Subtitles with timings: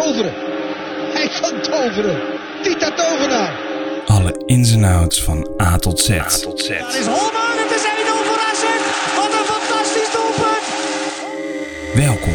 [0.00, 0.32] toveren.
[1.14, 2.20] Hij kan toveren.
[2.62, 3.52] Tita Tovenaar.
[4.06, 6.08] Alle ins en outs van A tot Z.
[6.08, 8.64] Het is Holman, het is 1-0 voor AZ.
[9.16, 10.66] Wat een fantastisch doelpunt.
[11.94, 12.34] Welkom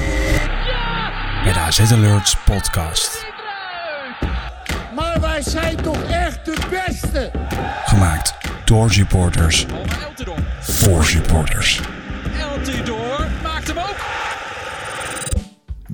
[1.44, 3.26] bij de AZ Alerts podcast.
[4.96, 7.32] Maar wij zijn toch echt de beste?
[7.86, 8.34] Gemaakt
[8.66, 9.66] door supporters
[10.60, 11.82] voor supporters.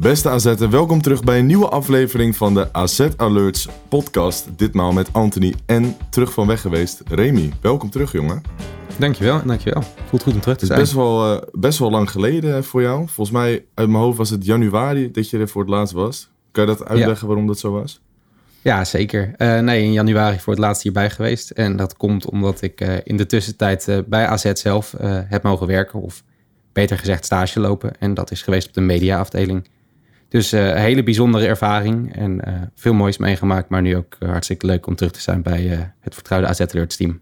[0.08, 4.48] Beste AZ'en, welkom terug bij een nieuwe aflevering van de AZ Alerts podcast.
[4.58, 7.52] Ditmaal met Anthony en terug van weg geweest Remy.
[7.62, 8.42] Welkom terug, jongen.
[8.98, 9.84] Dankjewel, dankjewel.
[10.06, 10.80] Voelt goed om terug te Het is zijn.
[10.80, 12.98] best wel, eh, best wel lang geleden voor jou.
[13.08, 16.30] Volgens mij, uit mijn hoofd was het januari dat je er voor het laatst was.
[16.52, 18.02] Kan je dat uitleggen waarom dat zo was?
[18.62, 19.34] Ja, zeker.
[19.38, 21.50] Eh, nee, in januari voor het laatst hierbij geweest.
[21.50, 25.44] En dat komt omdat ik eh, in de tussentijd eh, bij AZ zelf eh, heb
[25.44, 26.02] mogen werken.
[26.02, 26.24] Of
[26.74, 28.00] beter gezegd stage lopen.
[28.00, 29.68] En dat is geweest op de mediaafdeling.
[30.30, 32.16] Dus eh, een hele bijzondere ervaring.
[32.16, 33.70] En eh, veel moois meegemaakt.
[33.70, 36.60] Maar nu ook eh, hartstikke leuk om terug te zijn bij eh, het vertrouwde AZ
[36.62, 37.22] Alerts team.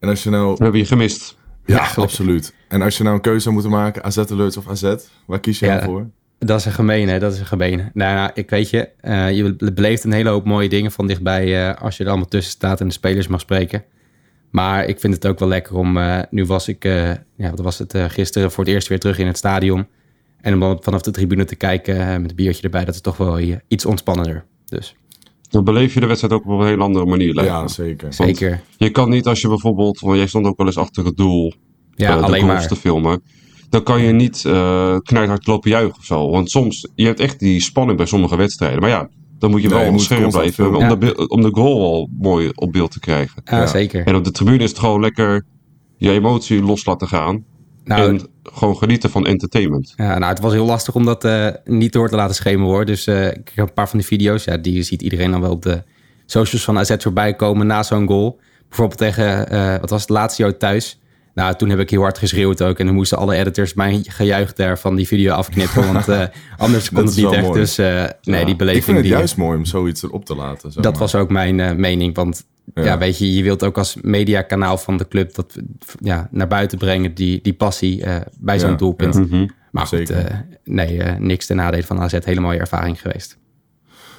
[0.00, 0.54] En als je nou...
[0.56, 1.36] We hebben je gemist.
[1.66, 2.54] Ja, absoluut.
[2.68, 4.94] En als je nou een keuze zou moeten maken, AZ Alerts of AZ,
[5.26, 6.06] waar kies je Ja, dan voor?
[6.38, 7.90] Dat is een gemene, dat is een gemene.
[7.94, 11.06] Nou, ja, ik weet je, eh, je be- beleeft een hele hoop mooie dingen van
[11.06, 13.84] dichtbij eh, als je er allemaal tussen staat en de spelers mag spreken.
[14.50, 17.60] Maar ik vind het ook wel lekker om, eh, nu was ik, eh, ja, wat
[17.60, 19.86] was het, eh, gisteren voor het eerst weer terug in het stadion.
[20.42, 23.00] En om dan vanaf de tribune te kijken eh, met een biertje erbij, dat is
[23.00, 24.44] toch wel iets ontspannender.
[24.66, 24.94] Dus
[25.48, 27.34] Dan beleef je de wedstrijd ook op een heel andere manier.
[27.34, 27.68] lijkt Ja, me.
[27.68, 28.12] zeker.
[28.12, 28.60] zeker.
[28.76, 31.52] Je kan niet als je bijvoorbeeld, want jij stond ook wel eens achter het doel
[31.94, 32.68] Ja, de alleen goals maar.
[32.68, 33.22] te filmen.
[33.68, 36.30] Dan kan je niet uh, knijthard lopen juichen of zo.
[36.30, 38.80] Want soms, je hebt echt die spanning bij sommige wedstrijden.
[38.80, 41.00] Maar ja, dan moet je Nee, wel scherp constant blijven om, filmen.
[41.00, 43.42] de, om de goal al mooi op beeld te krijgen.
[43.44, 43.66] Ja, Ja.
[43.66, 44.06] zeker.
[44.06, 45.44] En op de tribune is het gewoon lekker
[45.96, 47.44] je emotie los laten gaan.
[47.84, 49.92] Nou, en gewoon genieten van entertainment.
[49.96, 52.84] Ja, nou, het was heel lastig om dat eh, niet door te laten schemeren hoor.
[52.84, 55.50] Dus eh, ik heb een paar van die video's, ja, die ziet iedereen dan wel
[55.50, 55.82] op de
[56.26, 58.40] socials van AZ voorbij komen na zo'n goal.
[58.68, 61.00] Bijvoorbeeld tegen, eh, wat was het, laatste thuis.
[61.34, 62.78] Nou, toen heb ik heel hard geschreeuwd ook.
[62.78, 65.92] En dan moesten alle editors mijn gejuich daar van die video afknippen.
[65.92, 66.22] Want eh,
[66.58, 67.42] anders kon het niet echt.
[67.42, 67.60] mooi.
[67.60, 68.44] Dus eh, nee, Ja.
[68.46, 68.78] die beleving.
[68.78, 70.72] Ik vind het die, juist mooi om zoiets erop te laten.
[70.72, 71.00] zeg dat maar.
[71.00, 72.14] was ook mijn eh, mening.
[72.14, 72.82] Want ja.
[72.84, 72.98] Ja.
[72.98, 75.56] weet je, je wilt ook als mediakanaal van de club dat
[76.00, 77.14] ja, naar buiten brengen.
[77.14, 79.14] Die, die passie eh, bij zo'n Ja, doelpunt.
[79.14, 79.20] ja.
[79.20, 79.46] Mhm.
[79.70, 80.34] Maar goed, eh,
[80.64, 82.18] nee, eh, niks ten nadele van AZ.
[82.24, 83.38] Hele mooie ervaring geweest.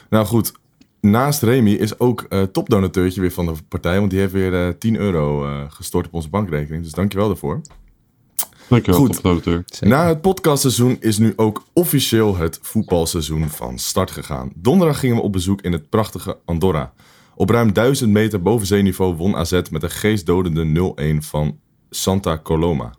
[0.09, 0.51] Nou goed,
[1.01, 3.99] naast Remy is ook eh topdonateurtje weer van de partij.
[3.99, 6.83] Want die heeft weer eh 10 euro eh, gestort op onze bankrekening.
[6.83, 7.61] Dus dankjewel daarvoor.
[8.69, 9.13] Dankjewel, Goed.
[9.13, 9.63] topdonateur.
[9.65, 9.87] Zeker.
[9.87, 14.51] Na het podcastseizoen is nu ook officieel het voetbalseizoen van start gegaan.
[14.55, 16.93] Donderdag gingen we op bezoek in het prachtige Andorra.
[17.43, 21.59] Op ruim 1000 meter boven zeeniveau won AZ met een geestdodende 0-1 van
[21.89, 22.93] Santa Coloma.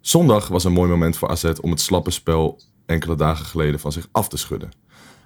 [0.00, 3.92] Zondag was een mooi moment voor AZ om het slappe spel enkele dagen geleden van
[3.92, 4.70] zich af te schudden.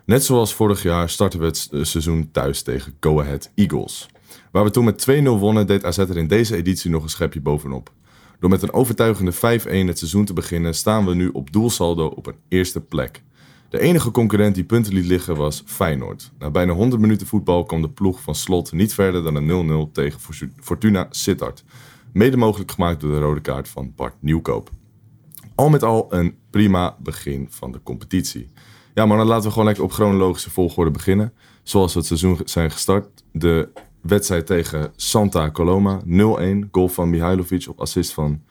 [0.04, 4.06] Net zoals vorig jaar starten we het s- seizoen thuis tegen Go Ahead Eagles.
[4.52, 7.40] Waar we toen met 2-0 wonnen, deed AZ er in deze editie nog een schepje
[7.40, 7.92] bovenop.
[8.40, 12.26] Door met een overtuigende 5-1 het seizoen te beginnen, staan we nu op doelsaldo op
[12.26, 13.22] een eerste plek.
[13.68, 16.32] De enige concurrent die punten liet liggen was Feyenoord.
[16.38, 19.92] Na bijna 100 minuten voetbal kwam de ploeg van Slot niet verder dan een 0-0
[19.92, 21.64] tegen Fortu- Fortuna Sittard.
[22.12, 24.70] Mede mogelijk gemaakt door de rode kaart van Bart Nieuwkoop.
[25.54, 28.48] Al met al een prima begin van de competitie.
[28.94, 31.32] Ja, maar dan laten we gewoon lekker op chronologische volgorde beginnen.
[31.62, 33.24] Zoals we het seizoen zijn gestart.
[33.32, 33.68] De
[34.00, 36.00] wedstrijd tegen Santa Coloma.
[36.04, 36.68] 0-1.
[36.70, 38.42] Goal van Mihailovic op assist van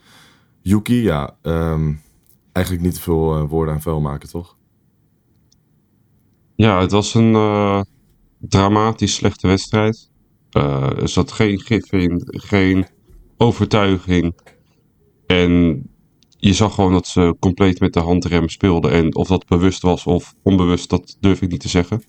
[0.62, 1.02] Yuki.
[1.02, 1.94] Ja, ehm,
[2.52, 4.56] eigenlijk niet te veel eh, woorden aan vuil maken, toch?
[6.56, 7.82] Ja, het was een eh,
[8.40, 10.10] dramatisch slechte wedstrijd.
[10.52, 12.86] Eh, er zat geen gif in, geen
[13.38, 14.36] overtuiging.
[15.28, 15.84] En
[16.38, 18.92] je zag gewoon dat ze compleet met de handrem speelden.
[18.92, 22.04] En of dat bewust was of onbewust, dat durf ik niet te zeggen.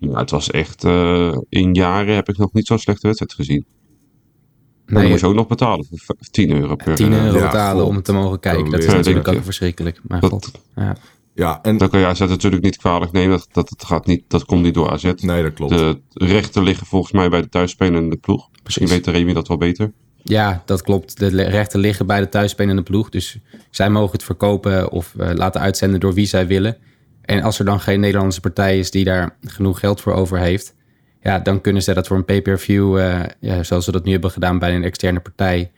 [0.00, 3.64] Maar het was echt, eh, in jaren heb ik nog niet zo'n slechte wedstrijd gezien.
[3.68, 7.24] Maar dan Nee, moet je ook nog betalen voor v- 10 euro per 10 eh,
[7.24, 8.70] euro Ja, betalen om het te mogen kijken.
[8.70, 9.42] Dat is natuurlijk ook ik.
[9.44, 10.00] verschrikkelijk.
[10.08, 10.50] Maar Dat- god.
[10.74, 10.96] Ja.
[11.36, 11.76] Ja, en...
[11.76, 13.30] Dan kan je AZ natuurlijk niet kwalijk nemen.
[13.30, 15.12] Dat, dat, het gaat niet, dat komt niet door AZ.
[15.16, 15.78] Nee, dat klopt.
[15.78, 18.48] De rechten liggen volgens mij bij de thuisspelende ploeg.
[18.64, 19.92] Misschien weet Remy dat wel beter.
[20.22, 21.18] ja, dat klopt.
[21.18, 23.08] De rechten liggen bij de thuisspelende ploeg.
[23.08, 23.38] Dus
[23.70, 26.76] zij mogen het verkopen of eh, laten uitzenden door wie zij willen.
[27.22, 30.74] En als er dan geen Nederlandse partij is die daar genoeg geld voor over heeft...
[31.20, 34.30] Ja, dan kunnen ze dat voor een pay-per-view, eh, ja, zoals ze dat nu hebben
[34.30, 35.72] gedaan bij een externe partij,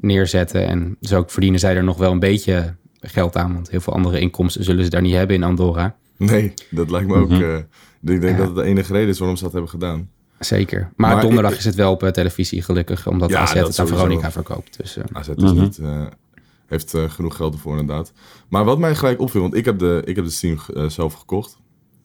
[0.00, 0.66] neerzetten.
[0.66, 3.54] En zo verdienen zij er nog wel een beetje geld aan.
[3.54, 5.96] Want heel veel andere inkomsten zullen ze daar niet hebben in Andorra.
[6.16, 7.28] Nee, dat lijkt me ook...
[7.28, 7.42] Mhm.
[7.42, 7.56] eh,
[8.14, 10.08] ik denk dat het de enige reden is waarom ze dat hebben gedaan.
[10.38, 10.90] Zeker.
[10.96, 13.06] Maar, Maar donderdag ik- is het wel op eh, televisie, gelukkig.
[13.06, 13.86] Omdat Ja, AZ het aan.
[13.86, 14.76] Veronica verkoopt.
[14.76, 15.60] Dus, eh, AZ is Mhm.
[15.60, 16.06] niet, eh,
[16.66, 18.12] heeft genoeg geld ervoor inderdaad.
[18.48, 20.58] Maar wat mij gelijk opviel, want ik heb de, ik heb de Steam
[20.88, 21.56] zelf gekocht.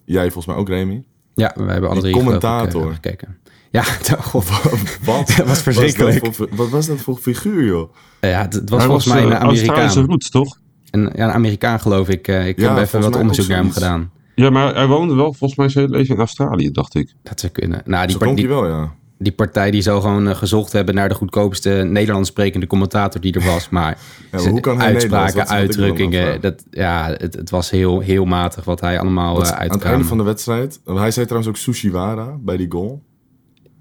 [0.05, 1.03] Jij volgens mij ook, Remy.
[1.33, 2.93] Ja, we hebben alle drie commentator.
[2.93, 3.37] gekeken.
[3.71, 3.83] Ja,
[4.31, 4.49] god,
[5.05, 5.27] Wat?
[5.37, 6.19] dat was verschrikkelijk.
[6.19, 7.93] Was dat voor- wat was dat voor figuur, joh?
[8.21, 10.05] Ja, het, het was Hij volgens mij een Australische Amerikaan.
[10.05, 10.59] roots, toch?
[10.91, 12.27] Een, ja, een Amerikaan geloof ik.
[12.27, 14.11] Eh, ik Ja, heb even wat onderzoek naar hem gedaan.
[14.35, 17.13] Ja, maar hij woonde wel volgens mij zijn hele leven in Australië, dacht ik.
[17.23, 17.81] Dat zou kunnen.
[17.85, 18.91] Nou, die, Zo par- klonk die, hij wel, ja.
[19.17, 23.33] die partij die zou gewoon eh, gezocht hebben naar de goedkoopste Nederlands sprekende commentator die
[23.33, 23.69] er was.
[23.77, 23.97] Maar
[24.31, 28.25] Ja, maar hoe kan hij uitspraken, Dat uitdrukkingen, dat, ja, het, het was heel, heel
[28.25, 29.91] matig wat hij allemaal Wat- uh, aan het uitkwam.
[29.91, 30.79] einde van de wedstrijd.
[30.85, 33.01] Hij zei trouwens ook Sushiwara bij die goal.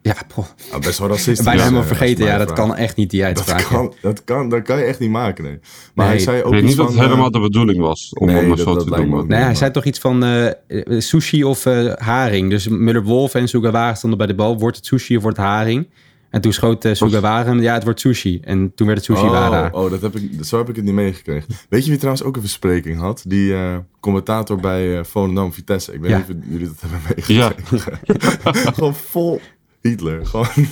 [0.07, 1.45] Ja, poh, Nou, best wel racistisch.
[1.45, 2.25] bijna ja, helemaal vergeten.
[2.25, 3.59] Ja, dat kan echt niet, die uitspraak.
[3.59, 5.59] Dat kan, dat kan, dat kan je echt niet maken, nee.
[5.95, 6.15] Maar Nee.
[6.15, 8.49] hij zei Ik ook weet niet dat het helemaal eh, de bedoeling was om nee,
[8.49, 9.09] dat- zo dat te doen.
[9.11, 10.53] Nee, hij maar- zei toch iets van eh, eh,
[11.01, 12.51] sushi of eh, haring.
[12.51, 14.59] Dus Muller-Wolf en Sugawara stonden bij de bal.
[14.59, 15.89] Wordt het sushi of wordt het haring?
[16.31, 18.41] En toen schoot uh, Sugawara hem, ja, het wordt sushi.
[18.45, 19.71] En toen werd het sushi-wara.
[19.73, 21.49] Oh, oh dat heb ik, zo heb ik het niet meegekregen.
[21.69, 23.25] Weet je wie trouwens ook een verspreking had?
[23.27, 25.93] Die eh, commentator bij eh Volendam Vitesse.
[25.93, 26.17] Ik weet Ja.
[26.17, 28.73] niet of jullie dat hebben Ja, meegekregen.
[28.75, 29.41] Gewoon vol
[29.89, 30.27] Hitler.
[30.27, 30.47] Gewoon.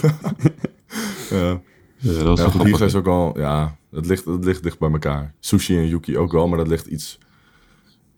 [1.31, 1.61] ja.
[1.97, 2.63] ja, dat Ja, goed.
[2.63, 3.39] Hitler is ook al...
[3.39, 5.35] Ja, dat ligt, dat ligt dicht bij elkaar.
[5.41, 7.19] Sushi en Yuki ook wel, maar dat ligt iets...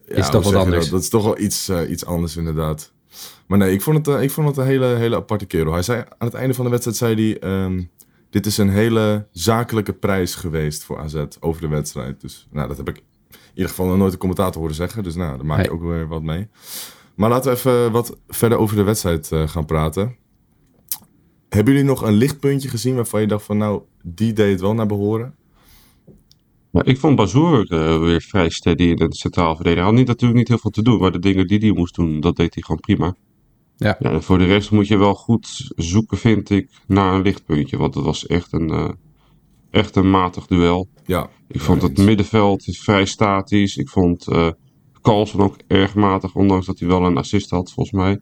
[0.09, 0.83] Ja, Is toch wat je anders.
[0.83, 0.91] Dat?
[0.93, 2.93] dat is toch wel iets, eh, iets anders inderdaad.
[3.47, 5.73] Maar nee, ik vond het, eh, ik vond het een hele, hele aparte kerel.
[5.73, 7.39] Hij zei aan het einde van de wedstrijd, zei hij...
[7.39, 7.83] ehm,
[8.31, 12.21] dit is een hele zakelijke prijs geweest voor AZ over de wedstrijd.
[12.21, 12.97] Dus nou, dat heb ik
[13.31, 15.03] in ieder geval nog nooit een commentator horen zeggen.
[15.03, 15.75] Dus nou, daar maak ik Nee.
[15.75, 16.49] ook weer wat mee.
[17.15, 20.17] Maar laten we even wat verder over de wedstrijd eh, gaan praten.
[21.56, 23.56] Hebben jullie nog een lichtpuntje gezien waarvan je dacht van...
[23.56, 25.35] nou, die deed het wel naar behoren?
[26.73, 29.82] Ja, ik vond Bazoer eh, weer vrij steady in de centraal verdediger.
[29.82, 31.94] Hij had niet, natuurlijk niet heel veel te doen, maar de dingen die hij moest
[31.94, 33.14] doen, dat deed hij gewoon prima.
[33.76, 33.99] Ja.
[33.99, 37.76] en voor de rest moet je wel goed zoeken, vind ik, naar een lichtpuntje.
[37.76, 38.88] Want het was echt een, eh,
[39.70, 40.88] echt een matig duel.
[41.05, 41.31] Ja.
[41.49, 43.76] Ik vond het middenveld vrij statisch.
[43.76, 44.49] Ik vond eh
[45.02, 48.19] Carlsen ook erg matig, ondanks dat hij wel een assist had, volgens mij.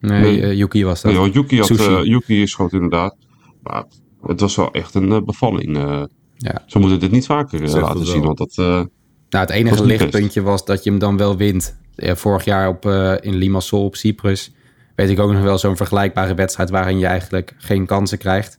[0.00, 0.42] Nee, Nee.
[0.42, 1.12] eh, Yuki was dat.
[1.12, 3.16] Nee, Yuki, had, eh, Yuki schoot inderdaad.
[3.62, 3.84] Maar
[4.22, 5.76] het was wel echt een eh, bevalling.
[5.76, 6.02] eh.
[6.36, 6.62] Ja.
[6.66, 8.52] Ze moeten dit niet vaker laten zien, want dat...
[8.56, 11.78] eh, Nou, het enige lichtpuntje was dat je hem dan wel wint.
[11.94, 14.52] Ja, vorig jaar op, eh, in Limassol op Cyprus
[14.94, 18.58] weet ik ook nog wel zo'n vergelijkbare wedstrijd waarin je eigenlijk geen kansen krijgt.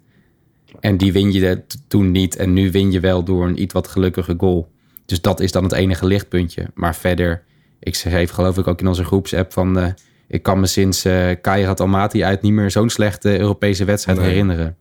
[0.79, 2.35] En die win je toen niet.
[2.35, 4.71] En nu win je wel door een iets wat gelukkige goal.
[5.05, 6.67] Dus dat is dan het enige lichtpuntje.
[6.73, 7.43] Maar verder,
[7.79, 9.79] ik schreef geloof ik ook in onze groepsapp van...
[9.79, 9.91] eh,
[10.29, 14.27] ik kan me sinds eh Kairat Almaty uit niet meer zo'n slechte Europese wedstrijd Nee.
[14.27, 14.77] herinneren.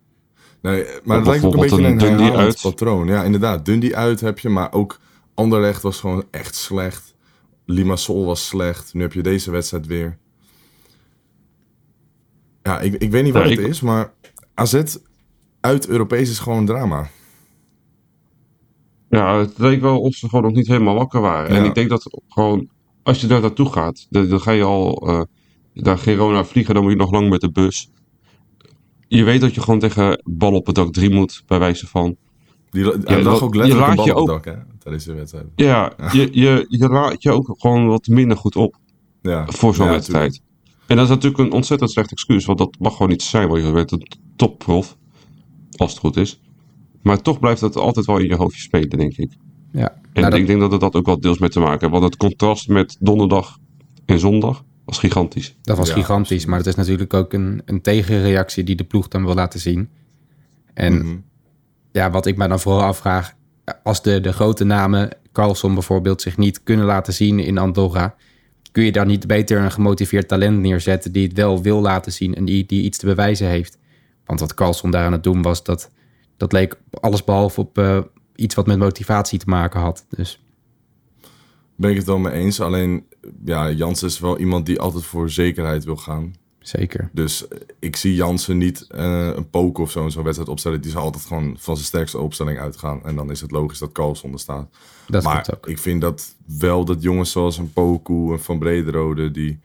[0.62, 2.58] Nee, maar het lijkt ook een beetje een een uit.
[2.62, 3.06] patroon.
[3.06, 3.64] Ja, inderdaad.
[3.64, 5.00] Dundee uit heb je, maar ook
[5.34, 7.14] Anderlecht was gewoon echt slecht.
[7.66, 8.94] Limassol was slecht.
[8.94, 10.18] Nu heb je deze wedstrijd weer.
[12.62, 14.12] Ja, ik, ik weet niet wat Ja, het ik- is, maar
[14.54, 14.82] AZ
[15.60, 17.08] uit Europees is gewoon een drama.
[19.08, 21.56] Ja, het leek wel of ze gewoon nog niet helemaal wakker waren.
[21.56, 22.68] En ik denk dat gewoon,
[23.02, 25.22] als je daar naartoe gaat, dan, dan ga je al eh
[25.82, 27.90] naar Girona vliegen, dan moet je nog lang met de bus.
[29.08, 32.16] Je weet dat je gewoon tegen bal op het dak 3 moet, bij wijze van.
[32.70, 34.54] Die, Ja, lag dat- ook je letterlijk een laat bal je op het ook- dak,
[34.54, 35.46] hè, tijdens de wedstrijd.
[35.56, 38.76] Ja, Je, je, je laat je ook gewoon wat minder goed op
[39.22, 39.46] Ja.
[39.46, 40.42] voor zo'n Ja, wedstrijd.
[40.86, 43.64] En dat is natuurlijk een ontzettend slecht excuus, want dat mag gewoon niet zijn, want
[43.66, 44.96] je bent een topprof,
[45.76, 46.40] als het goed is.
[47.02, 49.32] Maar toch blijft dat altijd wel in je hoofdje spelen, denk ik.
[49.72, 49.90] Ja.
[49.90, 51.92] En Nou, dat- ik denk dat het dat ook wel deels mee te maken heeft.
[51.92, 53.58] Want het contrast met donderdag
[54.06, 55.56] en zondag was gigantisch.
[55.62, 56.46] Dat was Ja, gigantisch, absoluut.
[56.46, 59.88] maar het is natuurlijk ook een, een tegenreactie die de ploeg dan wil laten zien.
[60.74, 61.16] En Mhm.
[61.92, 63.34] ja, wat ik me dan vooral afvraag,
[63.82, 68.14] als de, de grote namen, Carlson bijvoorbeeld, zich niet kunnen laten zien in Andorra,
[68.72, 72.34] kun je daar niet beter een gemotiveerd talent neerzetten die het wel wil laten zien
[72.34, 73.78] en die, die iets te bewijzen heeft?
[74.26, 75.90] Want wat Carlson daar aan het doen was, dat,
[76.36, 77.98] dat leek alles behalve op eh,
[78.34, 80.06] iets wat met motivatie te maken had.
[80.08, 80.40] Dus
[81.78, 82.60] Ben ik het wel mee eens.
[82.60, 83.06] Alleen,
[83.44, 86.34] ja, Jans is wel iemand die altijd voor zekerheid wil gaan.
[86.58, 87.10] zeker.
[87.12, 90.80] Dus eh, ik zie Jansen niet eh, een poker of zo in zo'n wedstrijd opstellen.
[90.80, 93.04] Die zal altijd gewoon van zijn sterkste opstelling uitgaan.
[93.04, 94.68] En dan is het logisch dat Carlson er staat.
[95.08, 95.66] Dat maar ook.
[95.66, 99.30] ik vind dat wel dat jongens zoals een Poku en Van Brederode...
[99.30, 99.58] die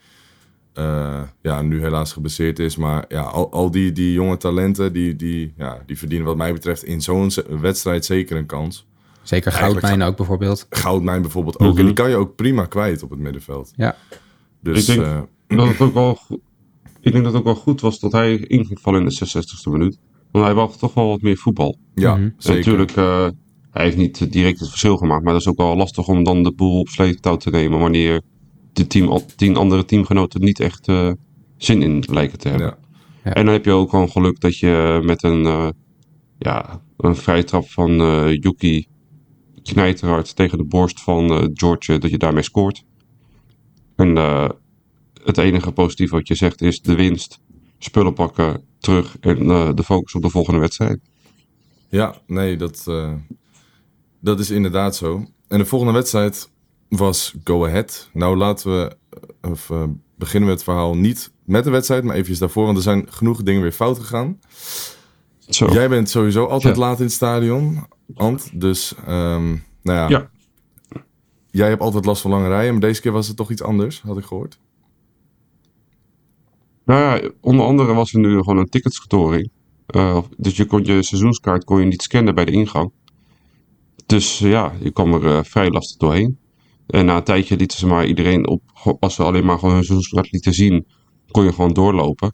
[0.74, 2.76] eh, ja, nu helaas geblesseerd is.
[2.76, 4.94] Maar ja, al, al die, die jonge talenten...
[4.94, 8.86] Die, die, ja, die verdienen wat mij betreft in zo'n wedstrijd zeker een kans.
[9.24, 10.66] Zeker Goudmijn ook bijvoorbeeld.
[10.70, 11.70] Goudmijn bijvoorbeeld ook.
[11.70, 11.80] Mhm.
[11.80, 13.72] En die kan je ook prima kwijt op het middenveld.
[13.76, 13.96] Ja,
[14.62, 16.20] Dus Ik denk- eh, Dat het ook
[17.02, 19.12] ik denk dat het ook wel goed was dat hij in ging vallen in de
[19.14, 20.00] 66e minuut.
[20.32, 21.78] Want hij wou toch wel wat meer voetbal.
[21.96, 22.30] ja, Mhm.
[22.38, 22.60] Zeker.
[22.60, 23.28] natuurlijk, eh,
[23.72, 25.24] hij heeft niet direct het verschil gemaakt.
[25.24, 27.80] Maar dat is ook wel lastig om dan de boel op sleeptouw te nemen.
[27.80, 28.22] Wanneer
[28.74, 31.12] de team, tien andere teamgenoten niet echt eh,
[31.58, 32.68] zin in lijken te hebben.
[32.68, 32.78] Ja.
[33.24, 33.34] Ja.
[33.34, 35.70] En dan heb je ook gewoon geluk dat je met een, eh
[36.38, 38.88] ja, een vrije trap van eh Yuki
[39.64, 42.84] knijterhard tegen de borst van eh, George, eh, dat je daarmee scoort.
[43.96, 44.50] En eh,
[45.24, 47.40] het enige positieve wat je zegt is de winst,
[47.80, 51.00] spullen pakken, terug en de focus op de volgende wedstrijd.
[51.90, 52.86] Ja, nee, dat,
[54.20, 55.26] dat is inderdaad zo.
[55.48, 56.50] En de volgende wedstrijd
[56.90, 58.10] was Go Ahead.
[58.14, 58.96] Nou, laten we
[59.42, 59.72] of,
[60.16, 63.44] beginnen met het verhaal niet met de wedstrijd, maar eventjes daarvoor, want er zijn genoeg
[63.44, 64.40] dingen weer fout gegaan.
[65.50, 65.72] Zo.
[65.72, 66.82] Jij bent sowieso altijd Ja.
[66.82, 67.86] laat in het stadion,
[68.16, 68.50] Ant.
[68.54, 69.48] Dus, ehm,
[69.82, 70.08] nou ja.
[70.10, 70.30] Ja.
[71.52, 74.02] Jij hebt altijd last van lange rijen, maar deze keer was het toch iets anders,
[74.02, 74.60] had ik gehoord.
[76.86, 79.50] Nou ja, onder andere was er nu gewoon een ticketstoring.
[79.86, 82.92] Eh, dus je kon je seizoenskaart kon je niet scannen bij de ingang.
[84.06, 86.38] Dus eh, ja, je kwam er eh, vrij lastig doorheen.
[86.88, 88.62] En na een tijdje lieten ze maar iedereen op,
[89.00, 90.86] als ze alleen maar gewoon hun seizoenskaart lieten zien,
[91.32, 92.34] kon je gewoon doorlopen.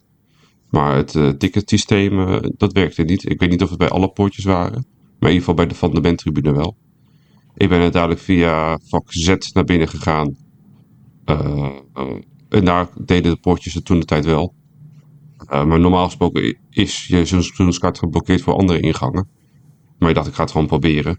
[0.70, 3.30] Maar het eh, ticketsysteem, eh, dat werkte niet.
[3.30, 4.86] Ik weet niet of het bij alle poortjes waren,
[5.18, 6.76] maar in ieder geval bij de Van de Bent-tribune wel.
[7.54, 10.36] Ik ben uiteindelijk via vak Z naar binnen gegaan.
[11.24, 11.68] Eh,
[12.48, 14.54] en daar deden de poortjes het toen de tijd wel.
[15.48, 19.28] Maar normaal gesproken is je seizoenskaart geblokkeerd voor andere ingangen.
[19.98, 21.18] Maar ik dacht, ik ga het gewoon proberen.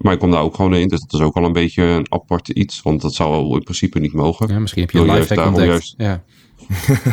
[0.00, 2.06] Maar ik kom daar ook gewoon in, dus dat is ook al een beetje een
[2.12, 2.82] apart iets.
[2.82, 4.48] Want dat zou in principe niet mogen.
[4.48, 5.72] Ja, misschien heb je een juist live daarom ontdekt.
[5.72, 6.24] juist- Ja.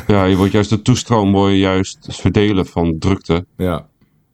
[0.08, 3.46] Ja, je wordt juist de toestroom je juist verdelen van drukte.
[3.58, 3.89] Ja,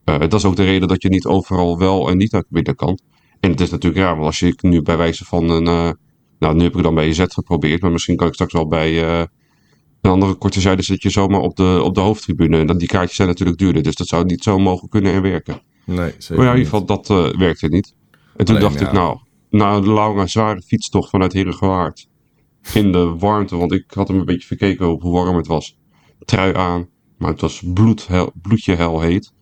[0.05, 2.75] Uh, dat is ook de reden dat je niet overal wel en niet naar binnen
[2.75, 2.99] kan.
[3.39, 5.65] En het is natuurlijk raar, want als je nu bij wijze van een...
[5.65, 5.91] uh,
[6.39, 8.67] nou, nu heb ik het dan bij Z geprobeerd, maar misschien kan ik straks wel
[8.67, 9.19] bij uh,
[10.01, 12.57] een andere korte zijde zit je zomaar op de, op de hoofdtribune.
[12.59, 15.21] En dan die kaartjes zijn natuurlijk duurder, dus dat zou niet zo mogen kunnen en
[15.21, 15.61] werken.
[15.85, 17.93] nee, zeker Maar ja, in ieder geval, dat uh, werkte niet.
[18.35, 18.87] En toen Alleen, dacht ja.
[18.87, 19.17] ik, nou,
[19.49, 22.07] na een lange, zware fietstocht vanuit Herengewaard.
[22.73, 25.77] In de warmte, want ik had hem een beetje verkeken op hoe warm het was.
[26.19, 29.33] Trui aan, maar het was bloedhel, bloedje hel heet.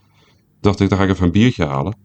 [0.59, 1.97] Dacht ik, dan ga ik even een biertje halen.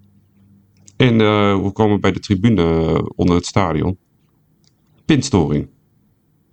[0.96, 3.98] En uh, we komen bij de tribune uh, onder het stadion.
[5.04, 5.68] Pinstoring.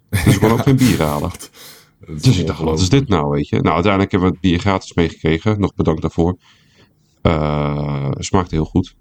[0.09, 1.31] Dus ik kon ook geen bier halen.
[2.07, 3.55] Dus ik dacht, wat is dit nou, weet je?
[3.55, 5.59] Nou, uiteindelijk hebben we het bier gratis meegekregen.
[5.59, 6.37] Nog bedankt daarvoor.
[7.21, 8.95] Uh, smaakte heel goed.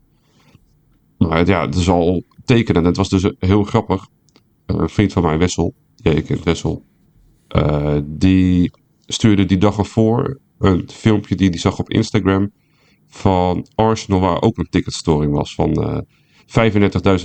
[1.29, 2.87] Maar ja, het is al tekenend.
[2.87, 4.07] Het was dus heel grappig.
[4.67, 5.75] Een vriend van mij, Wessel.
[5.97, 6.85] Ja, je kent Wessel.
[7.57, 8.71] Uh, die
[9.07, 12.51] stuurde die dag ervoor een filmpje die hij zag op Instagram.
[13.09, 15.55] Van Arsenal, waar ook een ticketstoring was.
[15.55, 15.99] Van uh,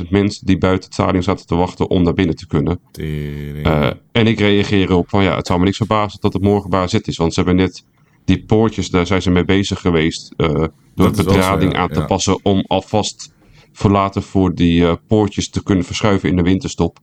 [0.02, 2.80] 35.000 mensen die buiten het stadion zaten te wachten om naar binnen te kunnen.
[3.00, 6.70] Uh, en ik reageer op van ja, het zou me niks verbazen dat het morgen
[6.70, 7.18] bazet is.
[7.18, 7.84] Want ze hebben net
[8.26, 10.34] die poortjes, daar zijn ze mee bezig geweest.
[10.38, 10.48] Uh,
[10.96, 11.84] door de bedrading zo, ja.
[11.84, 12.06] aan te ja.
[12.06, 13.34] passen om alvast
[13.78, 17.00] voor later voor die uh, poortjes te kunnen verschuiven in de winterstop.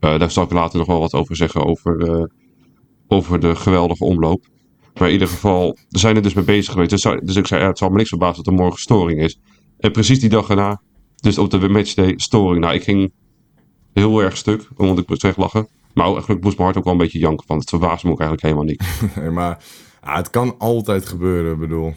[0.00, 2.24] Uh, daar zal ik later nog wel wat over zeggen, over, uh,
[3.06, 4.46] over de geweldige omloop.
[4.94, 6.90] Maar in ieder geval, er zijn er dus mee bezig geweest.
[6.90, 9.40] Dus, dus ik zei, het zal me niks verbazen dat er morgen storing is.
[9.78, 10.82] En precies die dag erna,
[11.16, 12.60] dus op de matchday, storing.
[12.60, 13.12] Nou, ik ging
[13.92, 15.68] heel erg stuk, want ik moest echt lachen.
[15.94, 18.20] Maar eigenlijk moest mijn hart ook wel een beetje janken, want het verbaasde me ook
[18.20, 19.32] eigenlijk helemaal niet.
[19.38, 19.64] maar
[20.00, 21.94] het kan altijd gebeuren, ik bedoel.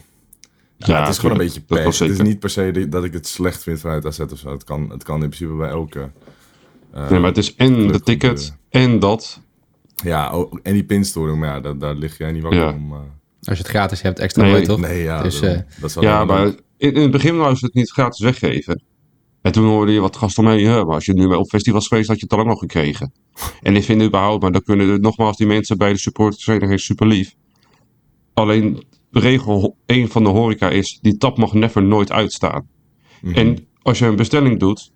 [0.86, 1.98] Ja, ja, het is gewoon een beetje pech.
[1.98, 4.50] Het is niet per se dat ik het slecht vind vanuit AZ of zo.
[4.50, 6.10] Het kan, het kan in principe bij elke...
[6.94, 9.40] Uh, nee, maar het is en de ticket en dat.
[10.02, 12.72] Ja, oh, en die pinstoring, maar ja, daar, daar lig jij niet wakker ja.
[12.72, 12.92] om.
[12.92, 12.98] Uh...
[13.42, 14.80] Als je het gratis hebt, extra nee, mooi toch?
[14.80, 17.90] Nee, ja, dus, dat, dat ja maar in, in, het begin wou ze het niet
[17.90, 18.82] gratis weggeven.
[19.42, 22.08] En toen hoorde je wat gasten mee, ja, maar als je nu op festivals geweest,
[22.08, 23.12] had je het al lang al gekregen.
[23.62, 27.34] en ik vind überhaupt, maar dan kunnen nogmaals die mensen bij de supportersvereniging super lief.
[28.34, 32.68] Alleen regel 1 van de horeca is, die tap mag never nooit uitstaan.
[33.20, 33.38] Mm -hmm.
[33.38, 34.92] En als je een bestelling doet,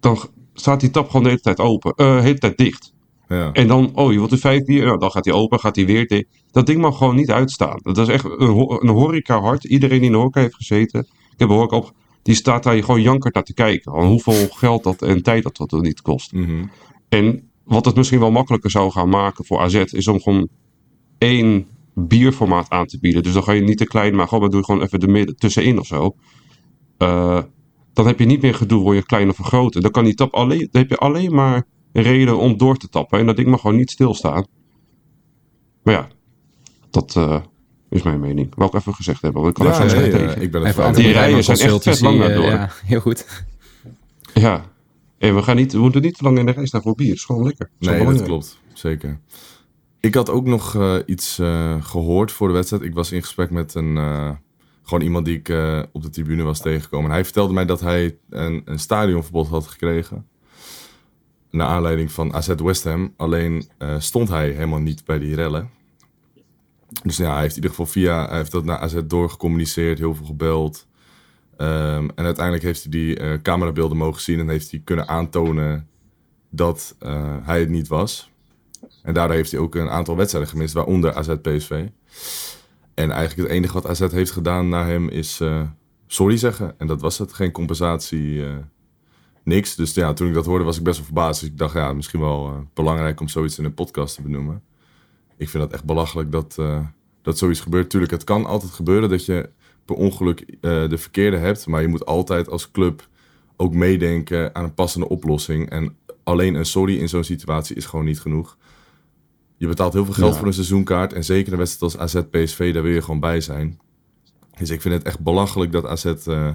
[0.00, 0.18] dan
[0.54, 2.94] staat die tap gewoon de hele tijd open, uh, de hele tijd dicht.
[3.28, 3.52] Ja.
[3.52, 5.86] En dan, oh, je wilt er vijf bier, nou, dan gaat die open, gaat die
[5.86, 6.26] weer dicht.
[6.50, 7.78] Dat ding mag gewoon niet uitstaan.
[7.82, 9.64] Dat is echt een, ho een horeca hart.
[9.64, 12.76] Iedereen die in de horeca heeft gezeten, ik heb een horeca op, die staat daar
[12.76, 13.92] gewoon jankert naar te kijken.
[13.92, 16.32] Aan hoeveel geld dat en tijd dat dat er niet kost.
[16.32, 16.70] Mm -hmm.
[17.08, 20.48] En wat het misschien wel makkelijker zou gaan maken voor AZ, is om gewoon
[21.18, 23.22] één bierformaat aan te bieden.
[23.22, 25.36] Dus dan ga je niet te klein, maar gewoon, doe je gewoon even de midden
[25.36, 26.16] tussenin of zo.
[26.98, 27.42] Uh,
[27.92, 29.82] dan heb je niet meer gedoe, word je klein of vergroten.
[29.82, 33.18] Dan kan die tap alleen, dan heb je alleen maar reden om door te tappen.
[33.18, 34.46] En dat ding mag gewoon niet stilstaan.
[35.82, 36.08] Maar ja,
[36.90, 37.40] dat uh,
[37.88, 38.54] is mijn mening.
[38.54, 40.42] Wou ik even gezegd hebben, want ik kan ja, even nee, zeggen ja, tegen.
[40.42, 42.44] ik ben het Even Die rijen zijn echt vet lang daardoor.
[42.44, 43.44] Uh, ja, heel goed.
[44.34, 44.70] Ja.
[45.18, 47.08] En we, gaan niet, we moeten niet te lang in de rij staan voor bier.
[47.08, 47.70] Het is gewoon lekker.
[47.78, 48.60] Is Nee, dat klopt.
[48.72, 49.20] Zeker.
[50.02, 52.82] Ik had ook nog uh, iets uh, gehoord voor de wedstrijd.
[52.82, 54.30] Ik was in gesprek met een, uh,
[54.82, 55.48] gewoon iemand die ik
[55.92, 57.06] op de tribune was tegengekomen.
[57.06, 60.26] En hij vertelde mij dat hij een, een stadionverbod had gekregen.
[61.50, 63.14] Naar aanleiding van AZ West Ham.
[63.16, 63.68] Alleen
[63.98, 65.70] stond hij helemaal niet bij die rellen.
[67.02, 68.30] Dus ja, hij heeft in ieder geval via...
[68.30, 70.86] Heeft dat naar AZ doorgecommuniceerd, heel veel gebeld.
[71.58, 74.40] Um, en uiteindelijk heeft hij die camerabeelden mogen zien...
[74.40, 75.88] en heeft hij kunnen aantonen
[76.50, 76.96] dat
[77.42, 78.31] hij het niet was.
[79.02, 81.86] En daardoor heeft hij ook een aantal wedstrijden gemist, waaronder AZ PSV.
[82.94, 85.62] En eigenlijk het enige wat AZ heeft gedaan naar hem is eh,
[86.06, 86.74] sorry zeggen.
[86.78, 88.56] En dat was het, geen compensatie, eh,
[89.44, 89.74] niks.
[89.74, 91.40] Dus ja, toen ik dat hoorde was ik best wel verbaasd.
[91.40, 94.62] Dus ik dacht, ja, misschien wel eh, belangrijk om zoiets in een podcast te benoemen.
[95.36, 96.58] Ik vind dat echt belachelijk dat,
[97.22, 97.90] dat zoiets gebeurt.
[97.90, 99.50] Tuurlijk, het kan altijd gebeuren dat je
[99.84, 101.66] per ongeluk de verkeerde hebt.
[101.66, 103.08] Maar je moet altijd als club
[103.56, 105.70] ook meedenken aan een passende oplossing.
[105.70, 108.56] En alleen een sorry in zo'n situatie is gewoon niet genoeg.
[109.62, 110.38] Je betaalt heel veel geld Ja.
[110.38, 111.12] voor een seizoenkaart.
[111.12, 113.78] En zeker een wedstrijd als AZ PSV, daar wil je gewoon bij zijn.
[114.58, 116.48] Dus ik vind het echt belachelijk dat AZ eh,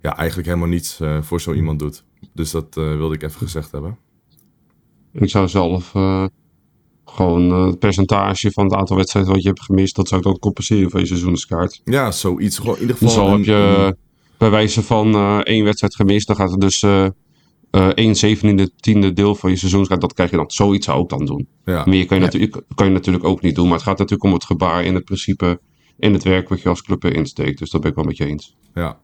[0.00, 2.04] ja, eigenlijk helemaal niets eh, voor zo iemand doet.
[2.34, 3.98] Dus dat eh, wilde ik even gezegd hebben.
[5.12, 5.90] Ik zou zelf
[7.04, 10.38] gewoon het percentage van het aantal wedstrijden wat je hebt gemist, dat zou ik dan
[10.38, 11.80] compenseren van je seizoenskaart.
[11.84, 12.58] Ja, zoiets.
[12.58, 13.08] Gewoon in ieder geval.
[13.14, 13.96] Dus al een- heb je
[14.36, 16.80] bij wijze van één wedstrijd gemist, dan gaat het dus
[17.72, 20.50] eh eh 1 zevende tiende deel van je seizoenskaart, dat krijg je dan.
[20.50, 21.48] Zoiets zou ik dan doen.
[21.64, 21.84] ja.
[21.86, 22.28] Meer kan je, Ja.
[22.30, 24.94] natuurlijk, kan je natuurlijk ook niet doen, maar het gaat natuurlijk om het gebaar in
[24.94, 25.60] het principe,
[25.98, 27.58] in het werk wat je als club erin steekt.
[27.58, 28.56] Dus dat ben ik wel met je eens.
[28.74, 28.98] Ja.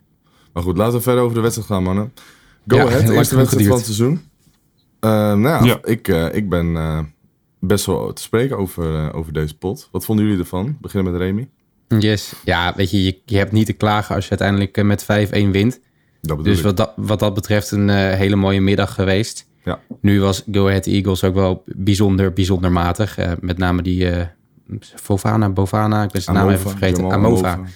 [0.53, 2.13] Maar goed, laten we verder over de wedstrijd gaan, mannen.
[2.67, 4.21] Go Ja, ahead, eerste wedstrijd van het seizoen.
[5.01, 5.79] Eh, nou ja, Ja.
[5.83, 6.99] Ik, eh, ik ben eh,
[7.61, 9.89] best wel te spreken over, eh, over deze pot.
[9.93, 10.77] Wat vonden jullie ervan?
[10.81, 11.49] Beginnen met Remy.
[11.99, 12.33] Yes.
[12.45, 15.81] Ja, weet je, je, je hebt niet te klagen als je uiteindelijk met 5-1 wint.
[16.21, 16.65] Dat Dus ik.
[16.65, 19.47] wat dat, wat dat betreft een eh, hele mooie middag geweest.
[19.65, 19.81] Ja.
[20.01, 23.19] Nu was Go Ahead Eagles ook wel bijzonder, bijzonder matig.
[23.19, 24.27] Eh, met name die eh
[24.81, 27.03] Fofana, Bovana, ik ben zijn naam even vergeten.
[27.03, 27.53] Jamal Amova.
[27.53, 27.71] Amova.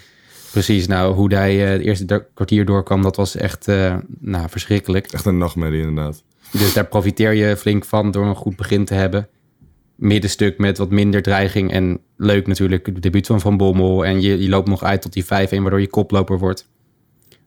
[0.50, 3.66] Precies, nou hoe hij het eerste kwartier doorkwam, dat was echt
[4.20, 5.06] nou, verschrikkelijk.
[5.06, 6.22] Echt een nachtmerrie inderdaad.
[6.52, 9.28] Dus daar profiteer je flink van door een goed begin te hebben.
[9.94, 11.72] Middenstuk met wat minder dreiging.
[11.72, 14.04] En leuk natuurlijk, het debuut van Van Bommel.
[14.04, 16.68] En je, je loopt nog uit tot die 5-1, waardoor je koploper wordt.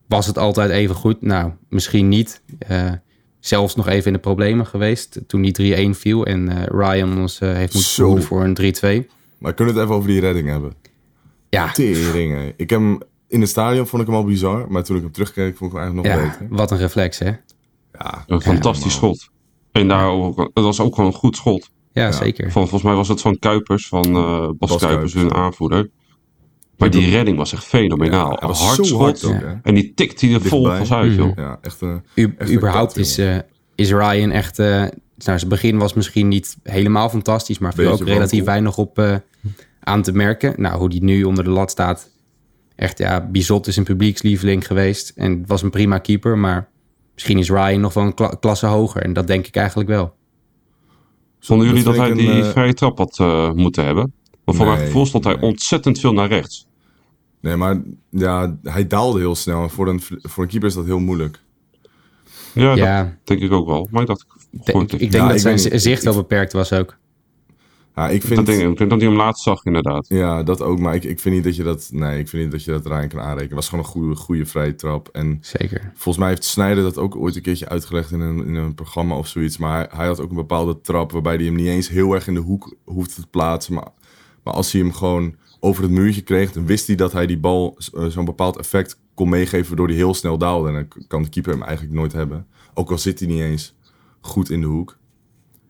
[0.07, 1.21] Was het altijd even goed?
[1.21, 2.41] Nou, misschien niet.
[2.59, 2.91] Eh,
[3.39, 5.51] zelfs nog even in de problemen geweest toen die
[5.95, 6.25] 3-1 viel.
[6.25, 9.12] En eh, Ryan ons eh, heeft moeten behoeden voor een 3-2.
[9.38, 10.74] Maar kunnen we het even over die redding hebben?
[11.50, 12.53] Ja, Teringen.
[12.57, 14.72] Ik heb hem in het stadion vond ik hem al bizar.
[14.72, 16.57] Maar toen ik hem terugkeek vond ik hem eigenlijk nog ja beter.
[16.57, 17.31] wat een reflex hè.
[17.94, 19.29] Ja, Een fantastisch schot.
[19.72, 21.70] En daar ook, het was ook gewoon een goed schot.
[21.91, 22.51] Ja, zeker.
[22.51, 25.33] Van, volgens mij was het van Kuipers, van eh Bas, Bas Kuipers, Kuipers, hun ja.
[25.33, 25.89] aanvoerder.
[26.77, 28.31] Maar die redding was echt fenomenaal.
[28.42, 29.00] Ja, was hard zo schot.
[29.01, 29.48] hard ook, Ja.
[29.48, 29.53] hè?
[29.64, 31.35] En die tikt hij er vol van uit, joh.
[31.35, 32.03] Ja, echt een...
[32.16, 33.38] U- Echt een überhaupt kat, is, eh,
[33.75, 34.59] is Ryan echt...
[34.59, 34.90] eh, nou,
[35.40, 37.59] zijn begin was misschien niet helemaal fantastisch...
[37.59, 39.16] maar viel ook relatief weinig op eh,
[39.79, 40.53] aan te merken.
[40.57, 42.09] Nou, hoe die nu onder de lat staat...
[42.75, 45.09] echt, ja, Bizot is een publiekslieveling geweest...
[45.16, 46.38] en was een prima keeper...
[46.38, 46.70] maar
[47.14, 49.01] misschien is Ryan nog wel een kla- klasse hoger...
[49.01, 50.14] en dat denk ik eigenlijk wel.
[51.40, 54.14] Vonden jullie dat, vind hij een, die eh, vrije trap had eh, moeten hebben?
[54.46, 55.44] Want voor Nee, mijn gevoel stond hij nee.
[55.44, 56.68] ontzettend veel naar rechts.
[57.42, 59.64] Nee, maar ja, hij daalde heel snel.
[59.64, 61.40] En voor een, voor een keeper is dat heel moeilijk.
[62.53, 63.03] Ja, Ja.
[63.03, 63.88] dat denk ik ook wel.
[63.92, 66.98] Maar ik dacht, ik, ik denk Ja, dat ik zijn zicht wel beperkt was ook.
[67.96, 68.46] Ja, ik dat vind...
[68.46, 70.05] denk ik, ik denk dat hij hem laatst zag, inderdaad.
[70.10, 70.79] Ja, dat ook.
[70.79, 71.90] Maar ik, ik vind niet dat je dat...
[71.92, 73.44] Nee, ik vind niet dat je dat Ryan kan aanrekenen.
[73.46, 75.08] Het was gewoon een goede, goede vrije trap.
[75.08, 75.92] En Zeker.
[75.94, 79.18] volgens mij heeft Snijder dat ook ooit een keertje uitgelegd in een, in een programma
[79.18, 79.58] of zoiets.
[79.58, 82.27] Maar hij, hij had ook een bepaalde trap waarbij hij hem niet eens heel erg
[82.27, 83.74] in de hoek hoefde te plaatsen.
[83.74, 83.88] Maar,
[84.46, 87.38] maar als hij hem gewoon over het muurtje kreeg, dan wist hij dat hij die
[87.40, 90.68] bal eh, zo'n bepaald effect kon meegeven waardoor hij heel snel daalde.
[90.68, 92.48] En dan kan de keeper hem eigenlijk nooit hebben.
[92.74, 93.75] Ook al zit hij niet eens
[94.22, 94.98] goed in de hoek.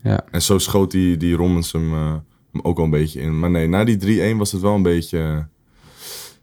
[0.04, 0.26] Ja.
[0.32, 2.14] En zo schoot die, die Rommens hem, eh,
[2.52, 3.40] hem ook wel een beetje in.
[3.40, 5.20] Maar nee, na die 3-1 was het wel een beetje...
[5.20, 5.38] eh,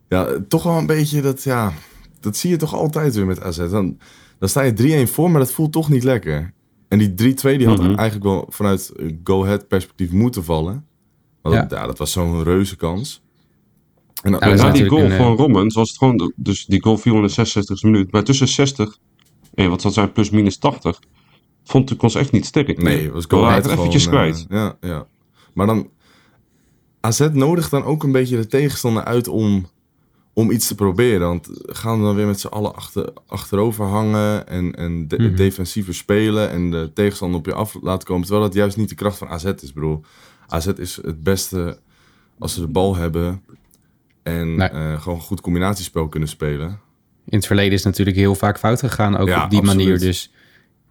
[0.08, 1.42] ja, toch wel een beetje dat...
[1.42, 1.72] Ja,
[2.20, 3.56] dat zie je toch altijd weer met AZ.
[3.70, 3.98] Dan,
[4.38, 6.52] dan sta je 3-1 voor, maar dat voelt toch niet lekker.
[6.88, 7.14] En die 3-2
[7.58, 7.94] die had Mhm.
[7.94, 8.92] eigenlijk wel vanuit
[9.24, 10.86] go-ahead perspectief moeten vallen.
[11.42, 11.86] Want dat, ja.
[11.86, 13.22] dat was zo'n reuze kans.
[14.22, 16.32] En, na die goal een, van Rommens was het gewoon...
[16.36, 18.12] Dus die goal viel in de 66 minuut.
[18.12, 18.98] Maar tussen 60
[19.54, 20.98] en wat zal zijn plus minus 80...
[21.64, 22.82] Vond ik ons echt niet sterk.
[22.82, 24.46] Nee, was We go waren ahead het eventjes gewoon, kwijt.
[24.48, 25.06] eh, ja, ja.
[25.54, 25.90] Maar dan...
[27.00, 29.66] AZ nodigt dan ook een beetje de tegenstander uit om,
[30.32, 31.26] om iets te proberen.
[31.28, 35.36] Want gaan we dan weer met z'n allen achter, achterover hangen en, en de, Mhm.
[35.36, 38.22] defensiever spelen en de tegenstander op je af laten komen.
[38.26, 39.72] Terwijl dat juist niet de kracht van AZ is.
[39.72, 40.00] Bedoel,
[40.52, 41.78] AZ is het beste
[42.38, 43.42] als ze de bal hebben
[44.22, 44.68] en Nee.
[44.68, 46.68] eh, gewoon goed combinatiespel kunnen spelen.
[47.24, 49.84] In het verleden is natuurlijk heel vaak fout gegaan, ook Ja, op die absoluut.
[49.86, 49.98] manier.
[49.98, 50.32] Dus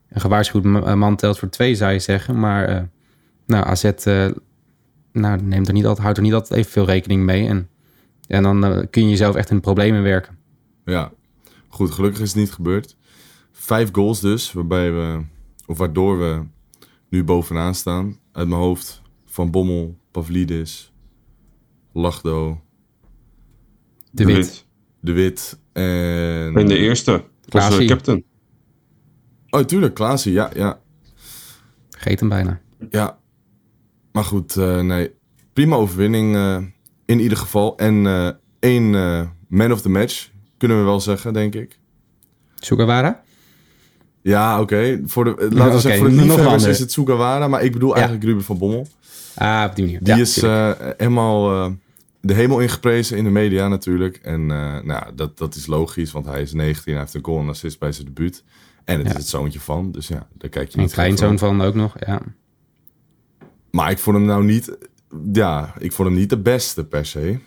[0.09, 2.39] een gewaarschuwd ma- man telt voor twee, zou je zeggen.
[2.39, 2.81] Maar eh,
[3.45, 4.29] nou, AZ eh,
[5.11, 7.47] nou, neemt er niet altijd, houdt er niet altijd evenveel rekening mee.
[7.47, 7.69] En,
[8.27, 10.37] en dan eh, kun je jezelf echt in de problemen werken.
[10.85, 11.11] Ja,
[11.67, 12.95] goed, gelukkig is het niet gebeurd.
[13.51, 15.21] Vijf goals dus, waarbij we,
[15.65, 16.41] of waardoor we
[17.09, 18.17] nu bovenaan staan.
[18.31, 19.00] Uit mijn hoofd
[19.31, 20.93] Van Bommel, Pavlidis,
[21.93, 22.61] Lachdo,
[24.11, 24.65] De Wit.
[24.99, 26.55] De Wit en...
[26.55, 27.79] En de eerste was Klaasie.
[27.79, 28.23] de captain.
[29.49, 30.79] Oh, tuurlijk, Klaasie, ja, ja,
[31.89, 32.61] Vergeet hem bijna.
[32.89, 33.19] ja.
[34.11, 35.11] Maar goed, eh, nee.
[35.53, 36.57] Prima overwinning eh,
[37.05, 37.77] in ieder geval.
[37.77, 41.79] En eh, één eh, man of the match, kunnen we wel zeggen, denk ik.
[42.55, 43.23] Sugawara?
[44.21, 45.01] Ja, oké.
[45.05, 47.47] Voor de, eh, laten Ja, we zeggen, voor de liefhebbers is het Sugawara.
[47.47, 48.87] Maar ik bedoel eigenlijk Ruben van Bommel.
[49.41, 50.03] Ah, op die manier.
[50.03, 51.71] Die Ja, is eh, helemaal eh,
[52.21, 54.17] de hemel ingeprezen in de media natuurlijk.
[54.17, 57.39] En eh, nou, dat, dat is logisch, want hij is 19 hij heeft een goal
[57.39, 58.43] en assist bij zijn debuut.
[58.85, 59.11] En het Ja.
[59.13, 61.57] is het zoontje van, dus ja, daar kijk je een niet kleinzoon van.
[61.57, 62.21] van ook nog, ja.
[63.71, 64.77] Maar ik vond hem nou niet,
[65.33, 67.39] ja, ik vond hem niet de beste per se.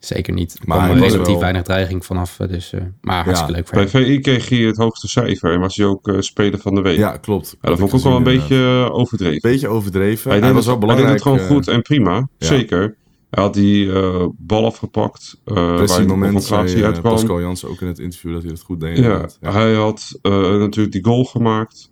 [0.00, 0.52] Zeker niet.
[0.52, 2.40] Er Maar kwam relatief wel- weinig dreiging vanaf.
[2.40, 3.88] eh, Dus, eh, maar hartstikke leuk voor Bij.
[3.88, 6.96] VI kreeg hij het hoogste cijfer en was hij ook eh, speler van de week.
[6.98, 7.56] Ja, klopt.
[7.60, 9.50] Ja, dat vond ik ook wel een beetje overdreven.
[9.50, 10.30] beetje overdreven.
[10.30, 11.36] Hij Hij, deed, was wel het, hij deed belangrijk.
[11.36, 12.46] het gewoon goed en prima, ja.
[12.46, 12.96] zeker.
[13.30, 17.12] Hij had die eh, bal afgepakt, eh waar de moment zei concentratie uitkwam.
[17.12, 18.98] Pascal Jansen ook in het interview dat hij dat goed deed.
[18.98, 21.90] Ja, hij had eh, natuurlijk die goal gemaakt.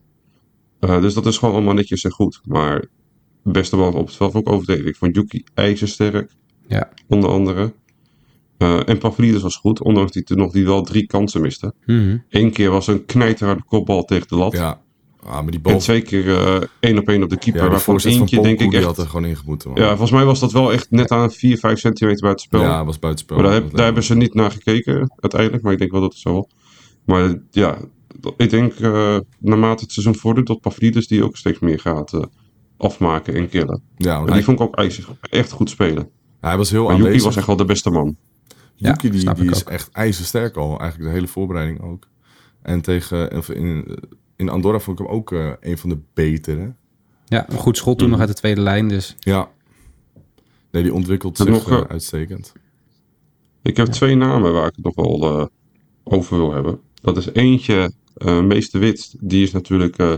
[0.81, 2.41] Eh, dus dat is gewoon allemaal netjes en goed.
[2.45, 2.81] Maar
[3.43, 4.87] de beste man op het veld ook overdreven.
[4.87, 6.31] Ik vond Yuki ijzersterk,
[6.69, 6.89] Ja.
[7.09, 7.73] onder andere.
[8.59, 11.75] Eh, en Pavlidis was goed, ondanks die toen nog die wel drie kansen miste.
[11.87, 12.17] Mhm.
[12.29, 14.53] Eén keer was een knijterharde kopbal tegen de lat.
[14.53, 14.83] ja.
[15.27, 17.61] Ah, maar die bal, En twee keer eh, één op één op de keeper.
[17.63, 18.87] ja, die waarvan eentje denk ik die echt...
[18.87, 19.71] had er gewoon ingemoeten.
[19.75, 22.61] Ja, volgens mij was dat wel echt net aan 4, 5 centimeter buitenspel.
[22.61, 23.37] Ja, was buitenspel.
[23.37, 25.63] Maar daar, Dat heb- daar hebben ze niet naar gekeken uiteindelijk.
[25.63, 26.45] Maar ik denk wel dat het zo was.
[27.05, 27.79] Maar ja,
[28.37, 32.21] ik denk eh, naarmate het seizoen vordert dat Pavlidis die ook steeds meer gaat eh,
[32.77, 33.83] afmaken en killen.
[33.97, 36.09] Ja, En hij, die vond ik ook ijzig, echt goed spelen.
[36.41, 37.27] hij was heel Maar Yuki aanwezig.
[37.27, 38.17] was echt wel de beste man.
[38.77, 39.71] Ja, Yuki die, snap die ik is ook.
[39.73, 40.79] echt ijzersterk al.
[40.81, 42.07] Eigenlijk de hele voorbereiding ook.
[42.63, 43.99] En tegen, of in,
[44.37, 46.75] in Andorra vond ik hem ook eh, een van de betere.
[47.27, 47.99] Ja, een goed schot Mm.
[47.99, 48.89] toen nog uit de tweede lijn.
[48.89, 49.51] Dus Ja.
[50.71, 52.53] Nee, die ontwikkelt En zich nog, eh, eh, uitstekend.
[53.63, 55.47] Ik heb twee namen waar ik het nog wel eh,
[56.05, 56.81] over wil hebben.
[57.03, 59.15] Dat is eentje, eh Meester Wit.
[59.21, 60.13] Die is natuurlijk eh,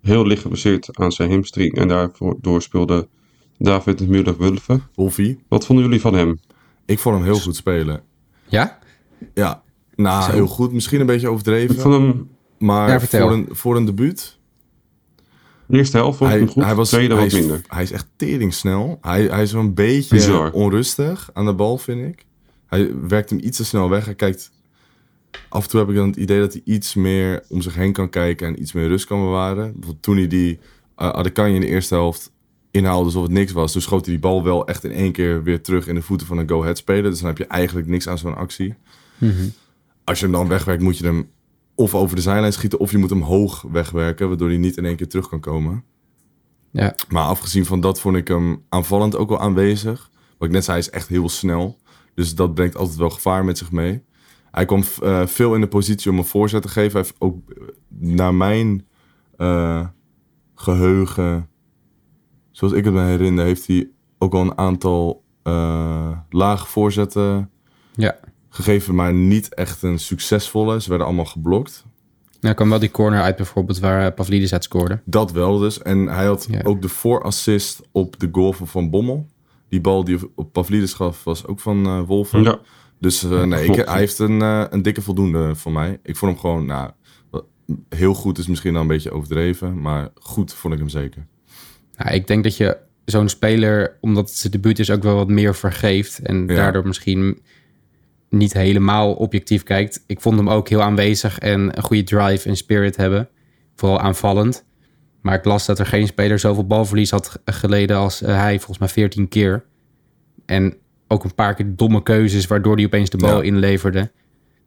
[0.00, 1.74] heel licht gebaseerd aan zijn hamstring.
[1.76, 3.08] En daardoor speelde
[3.58, 4.82] David Müller-Wulven.
[4.94, 6.40] Wolfie, Wat vonden jullie van hem?
[6.90, 8.02] Ik vond hem heel goed spelen.
[8.48, 8.78] ja,
[9.34, 9.62] Ja,
[9.94, 10.30] nou, Zo.
[10.30, 10.72] heel goed.
[10.72, 11.74] Misschien een beetje overdreven.
[11.74, 14.38] Ik vond hem maar Ja, voor, een, voor een debuut,
[15.66, 17.60] de eerste helft vond ik hij, hem goed, hij, was, tweede hij, wat is, minder.
[17.66, 18.98] hij is echt teringsnel.
[19.00, 20.50] Hij, hij is wel een beetje Bizar.
[20.52, 22.24] onrustig aan de bal, vind ik.
[22.66, 24.04] Hij werkt hem iets te snel weg.
[24.04, 24.50] Hij kijkt...
[25.48, 27.92] Af en toe heb ik dan het idee dat hij iets meer om zich heen
[27.92, 29.72] kan kijken en iets meer rust kan bewaren.
[29.72, 30.58] Bijvoorbeeld toen hij die
[30.98, 32.32] uh, Adekanje in de eerste helft
[32.70, 33.72] inhaalde alsof het niks was.
[33.72, 36.26] Toen schoot hij die bal wel echt in één keer weer terug in de voeten
[36.26, 37.10] van een go-ahead speler.
[37.10, 38.74] Dus dan heb je eigenlijk niks aan zo'n actie.
[40.04, 41.30] Als je hem dan wegwerkt, moet je hem
[41.74, 42.78] of over de zijlijn schieten...
[42.78, 45.84] of je moet hem hoog wegwerken, waardoor hij niet in één keer terug kan komen.
[46.70, 46.94] ja.
[47.08, 50.10] Maar afgezien van dat vond ik hem aanvallend ook wel aanwezig.
[50.38, 51.78] Wat ik net zei, hij is echt heel snel.
[52.14, 54.02] Dus dat brengt altijd wel gevaar met zich mee.
[54.50, 56.92] Hij kwam eh, veel in de positie om een voorzet te geven.
[56.92, 58.86] Hij heeft ook, eh, naar mijn
[59.36, 59.86] eh,
[60.54, 61.48] geheugen,
[62.60, 67.50] zoals ik het me herinner, heeft hij ook al een aantal eh lage voorzetten
[67.94, 68.16] ja.
[68.48, 70.80] gegeven, maar niet echt een succesvolle.
[70.80, 71.84] Ze werden allemaal geblokt.
[72.40, 75.00] Nou, kwam wel die corner uit bijvoorbeeld waar eh, Pavlidis uit scoorde.
[75.04, 75.82] Dat wel dus.
[75.82, 76.60] En hij had Ja.
[76.62, 79.26] ook de voorassist op de goal van Van Bommel.
[79.68, 82.42] Die bal die op Pavlidis gaf was ook van eh Wolfen.
[82.42, 82.58] Ja.
[82.98, 84.40] Dus eh, nee, ik, hij heeft een,
[84.74, 85.98] een dikke voldoende van mij.
[86.02, 86.90] Ik vond hem gewoon, nou,
[87.88, 89.80] heel goed is misschien dan een beetje overdreven.
[89.80, 91.26] Maar goed vond ik hem zeker.
[92.04, 95.28] Nou, ik denk dat je zo'n speler, omdat het zijn debuut is, ook wel wat
[95.28, 96.18] meer vergeeft.
[96.18, 96.54] En Ja.
[96.54, 97.40] daardoor misschien
[98.28, 100.04] niet helemaal objectief kijkt.
[100.06, 103.28] Ik vond hem ook heel aanwezig en een goede drive en spirit hebben.
[103.76, 104.64] Vooral aanvallend.
[105.20, 108.56] Maar ik las dat er geen speler zoveel balverlies had ge- geleden als eh, hij,
[108.56, 109.64] volgens mij 14 keer.
[110.46, 110.74] En
[111.08, 113.42] ook een paar keer domme keuzes, waardoor hij opeens de bal Ja.
[113.42, 114.10] inleverde.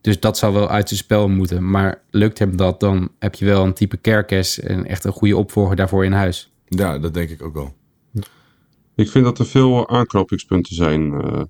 [0.01, 1.69] Dus dat zou wel uit zijn spel moeten.
[1.69, 5.37] Maar lukt hem dat, dan heb je wel een type Kerkes en echt een goede
[5.37, 6.52] opvolger daarvoor in huis.
[6.75, 7.73] Ja, dat denk ik ook wel.
[8.95, 11.41] Ik vind dat er veel aanknopingspunten zijn eh,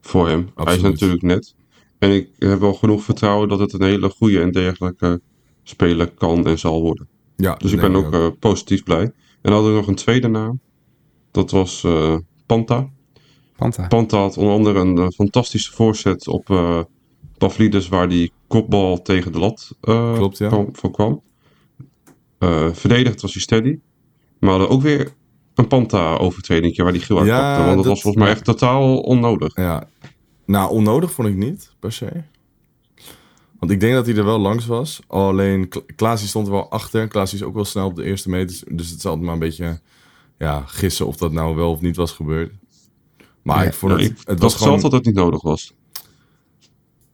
[0.00, 0.38] voor hem.
[0.38, 0.92] Hij is Absoluut.
[0.92, 1.54] natuurlijk net.
[1.98, 5.20] En ik heb wel genoeg vertrouwen dat het een hele goede en degelijke
[5.62, 7.08] speler kan en zal worden.
[7.36, 9.02] Ja, Dus ik ben ook eh, positief blij.
[9.02, 10.60] En dan had ik nog een tweede naam.
[11.30, 12.90] Dat was eh, Panta.
[13.56, 13.86] Panta.
[13.86, 16.80] Panta had onder andere een fantastische voorzet op eh
[17.38, 20.48] Pavlidis, waar die kopbal tegen de lat eh, Klopt, ja.
[20.48, 21.22] kwam, van kwam.
[22.38, 23.78] Eh, verdedigd was hij steady.
[24.40, 25.12] Maar we hadden ook weer
[25.54, 27.62] een Panta-overtreding waar die geel uit Ja, pakte.
[27.64, 29.56] Want dat, dat- was volgens mij echt totaal onnodig.
[29.56, 29.88] Ja,
[30.46, 32.22] nou, onnodig vond ik niet, per se.
[33.58, 35.00] Want ik denk dat hij er wel langs was.
[35.06, 37.08] Alleen, Kla- Klaas stond er wel achter.
[37.08, 38.62] Klaas is ook wel snel op de eerste meters.
[38.70, 39.80] Dus het is altijd maar een beetje
[40.38, 42.52] ja, gissen of dat nou wel of niet was gebeurd.
[43.42, 44.10] Maar Ja, ik vond Ja, het...
[44.10, 44.80] ik het was gewoon...
[44.80, 45.74] dat het niet nodig was.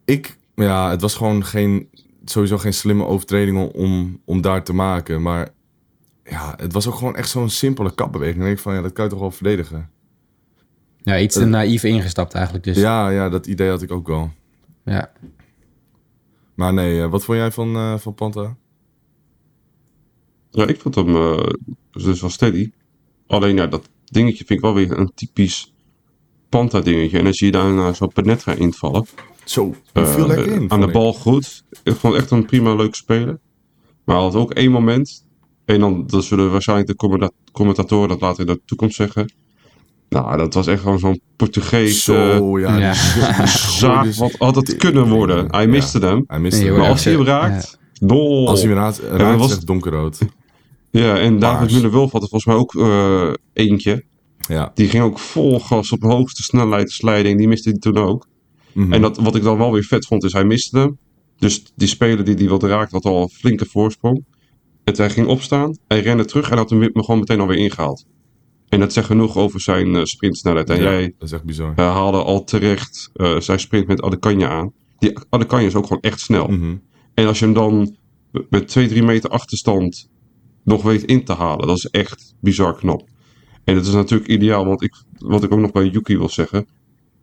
[0.04, 1.88] Ik, ja, het was gewoon geen,
[2.24, 5.22] sowieso geen slimme overtreding om, om daar te maken.
[5.22, 5.48] Maar
[6.24, 8.36] ja, het was ook gewoon echt zo'n simpele kapbeweging.
[8.36, 9.90] Dan denk ik van, ja, dat kan je toch wel verdedigen.
[11.02, 12.64] Ja, iets te naïef ingestapt eigenlijk.
[12.64, 14.30] Dus Ja, ja, dat idee had ik ook wel.
[14.84, 15.12] ja.
[16.54, 18.56] Maar nee, eh, wat vond jij van, eh, van Panta?
[20.50, 21.46] Ja, ik vond hem eh,
[21.90, 22.70] dus wel steady.
[23.26, 25.74] Alleen ja, dat dingetje vind ik wel weer een typisch
[26.48, 27.18] Panta dingetje.
[27.18, 29.06] En dan zie je daarna zo Penetra invallen.
[29.44, 30.70] Zo, viel Eh, lekker in.
[30.70, 31.64] Aan de bal goed.
[31.82, 33.38] Ik vond het echt een prima leuke speler.
[34.04, 35.23] Maar hij had ook één moment.
[35.64, 39.32] En dan dat zullen waarschijnlijk de commenta- commentatoren dat later in de toekomst zeggen.
[40.08, 42.76] Nou, dat was echt gewoon zo'n Portugees eh, Zo, ja.
[42.78, 42.94] Ja.
[43.46, 44.04] zaak.
[44.04, 45.46] gooide Wat had het kunnen worden?
[45.50, 45.68] Hij Ja.
[45.68, 46.24] miste hem.
[46.26, 46.76] Hij miste hem.
[46.76, 47.78] Maar als hij hem raakt...
[48.00, 48.48] Dol.
[48.48, 50.18] Als hij hem raakt, raakt was- echt donkerrood.
[50.90, 51.70] Ja, en David.
[51.72, 54.04] Müller-Wulf had er volgens mij ook eh, eentje.
[54.48, 54.70] Ja.
[54.74, 57.38] Die ging ook vol gas op de hoogste snelheid slijding.
[57.38, 58.26] Die miste hij toen ook.
[58.72, 58.92] Mhm.
[58.92, 60.98] En dat, wat ik dan wel weer vet vond, is hij miste hem.
[61.38, 64.24] Dus die speler die die wilde raken, had al een flinke voorsprong.
[64.84, 68.06] En hij ging opstaan, hij rende terug en had hem gewoon meteen alweer ingehaald.
[68.68, 70.70] En dat zegt genoeg over zijn eh, sprintsnelheid.
[70.70, 71.72] En Ja, jij Dat is echt bizar.
[71.76, 74.72] eh, haalde al terecht eh, zijn sprint met Adekanje aan.
[74.98, 76.46] Die Adekanje is ook gewoon echt snel.
[76.46, 76.76] Mhm.
[77.14, 77.96] En als je hem dan
[78.50, 80.08] met 2, 3 meter achterstand
[80.64, 83.08] nog weet in te halen, dat is echt bizar knap.
[83.64, 86.66] En dat is natuurlijk ideaal, want ik, wat ik ook nog bij Yuki wil zeggen,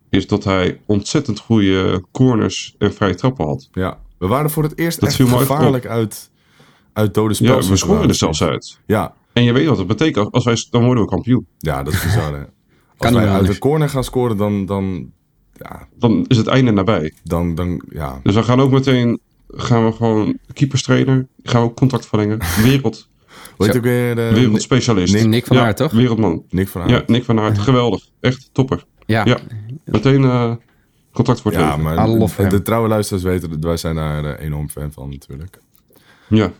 [0.10, 3.70] is dat hij ontzettend goede corners en vrije trappen had.
[3.72, 4.00] Ja.
[4.18, 6.32] We waren voor het eerst Dat echt gevaarlijk uit,
[6.94, 7.70] uit dode Ja, spel.
[7.70, 8.80] we scoren er zelfs uit.
[8.86, 9.14] Ja.
[9.34, 11.46] En je weet wat dat betekent, als wij, dan worden we kampioen.
[11.58, 12.34] ja, dat is bizar.
[12.34, 12.40] Hè.
[12.98, 15.12] Als wij uit de corner gaan scoren, dan, dan,
[15.54, 17.14] ja, Dan is het einde nabij.
[17.24, 18.20] dan, dan, ja.
[18.24, 22.40] Dus we gaan ook meteen, gaan we gewoon keeperstrainer, gaan we ook contact verlengen.
[22.64, 23.10] Wereld,
[23.58, 23.64] Zo.
[23.66, 24.30] ook weer de...
[24.34, 25.14] wereldspecialist.
[25.14, 25.92] Nick- Nick van ja, Aert, toch?
[25.92, 26.44] Wereldman.
[26.50, 27.08] Nick van Ja, Aert.
[27.08, 28.08] Nick van Aert, geweldig.
[28.20, 28.86] Echt topper.
[29.06, 29.26] Ja.
[29.26, 29.38] Ja,
[29.86, 30.52] meteen eh,
[31.14, 31.84] contact voor het Ja, leven.
[32.38, 35.58] maar de trouwe luisteraars weten, dat wij zijn daar eh, enorm fan van natuurlijk.
[36.28, 36.52] Ja,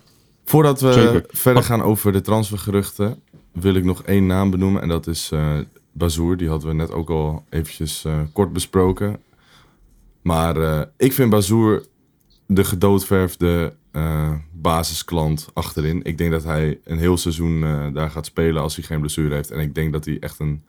[0.46, 1.24] Voordat we Zeker.
[1.28, 4.82] verder gaan over de transfergeruchten, wil ik nog één naam benoemen.
[4.82, 5.58] En dat is eh
[5.94, 6.38] Bazoer.
[6.38, 9.20] Die hadden we net ook al eventjes eh, kort besproken.
[10.22, 11.86] Maar eh, ik vind Bazoer
[12.46, 16.00] de gedoodverfde eh, basisklant achterin.
[16.04, 19.36] Ik denk dat hij een heel seizoen eh, daar gaat spelen als hij geen blessure
[19.36, 19.52] heeft.
[19.52, 20.64] En ik denk dat hij echt een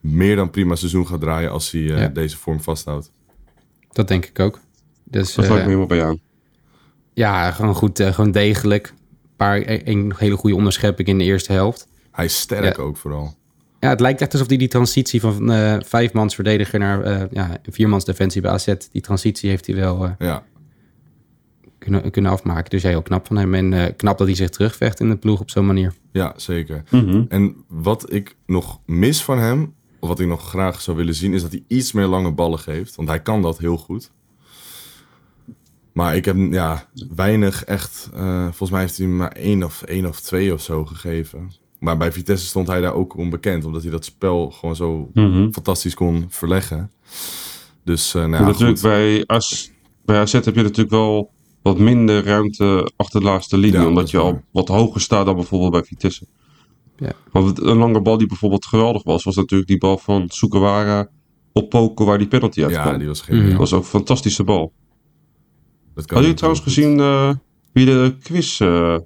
[0.00, 2.08] meer dan prima seizoen gaat draaien als hij eh, Ja.
[2.08, 3.10] deze vorm vasthoudt.
[3.92, 4.60] Dat denk ik ook.
[5.04, 6.20] Dus, dat sluit eh, me helemaal bij aan.
[7.14, 8.86] Ja, gewoon goed, eh, gewoon degelijk.
[8.86, 11.88] Een paar, een hele goede onderschepping in de eerste helft.
[12.10, 12.82] Hij is sterk Ja.
[12.82, 13.34] ook vooral.
[13.80, 17.58] Ja, het lijkt echt alsof hij die transitie van eh vijfmans verdediger naar eh ja,
[17.70, 20.44] viermans defensie bij AZ, die transitie heeft hij wel eh, Ja,
[21.78, 22.70] kunnen, kunnen afmaken.
[22.70, 23.54] Dus ja, heel knap van hem.
[23.54, 25.92] En knap dat hij zich terugvecht in de ploeg op zo'n manier.
[26.12, 26.82] ja zeker.
[26.90, 27.24] Mhm.
[27.28, 31.34] En wat ik nog mis van hem, of wat ik nog graag zou willen zien,
[31.34, 32.94] is dat hij iets meer lange ballen geeft.
[32.96, 34.10] Want hij kan dat heel goed.
[35.92, 38.10] Maar ik heb ja, weinig echt.
[38.14, 41.50] eh, volgens mij heeft hij maar één of, één of twee of zo gegeven.
[41.78, 45.50] Maar bij Vitesse stond hij daar ook onbekend, omdat hij dat spel gewoon zo Mhm.
[45.50, 46.90] fantastisch kon verleggen.
[47.84, 48.88] Dus eh nou Maar ja, natuurlijk goed.
[48.90, 49.70] bij, AS,
[50.04, 51.30] bij AZ heb je natuurlijk wel
[51.62, 53.72] wat minder ruimte achter de laatste linie.
[53.72, 56.26] Ja, dat omdat je al wat hoger staat dan bijvoorbeeld bij Vitesse.
[56.96, 57.12] Ja.
[57.32, 61.08] Want een lange bal die bijvoorbeeld geweldig was, was natuurlijk die bal van Sukawara
[61.52, 62.98] op Poco waar die penalty uit Ja, kwam.
[62.98, 63.48] die was geniaal.
[63.48, 64.72] Dat was ook een fantastische bal.
[65.94, 66.72] Dat kan Had je trouwens goed.
[66.72, 67.32] gezien eh,
[67.72, 68.96] wie de quiz eh,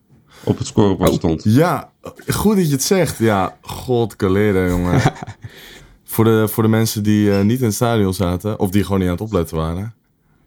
[0.45, 1.45] op het scorebord stond?
[1.45, 1.93] Ja,
[2.29, 3.19] goed dat je het zegt.
[3.19, 5.01] Ja, god kaleren, jongen.
[6.05, 8.99] voor, de, voor de mensen die eh, niet in het stadion zaten, of die gewoon
[8.99, 9.95] niet aan het opletten waren.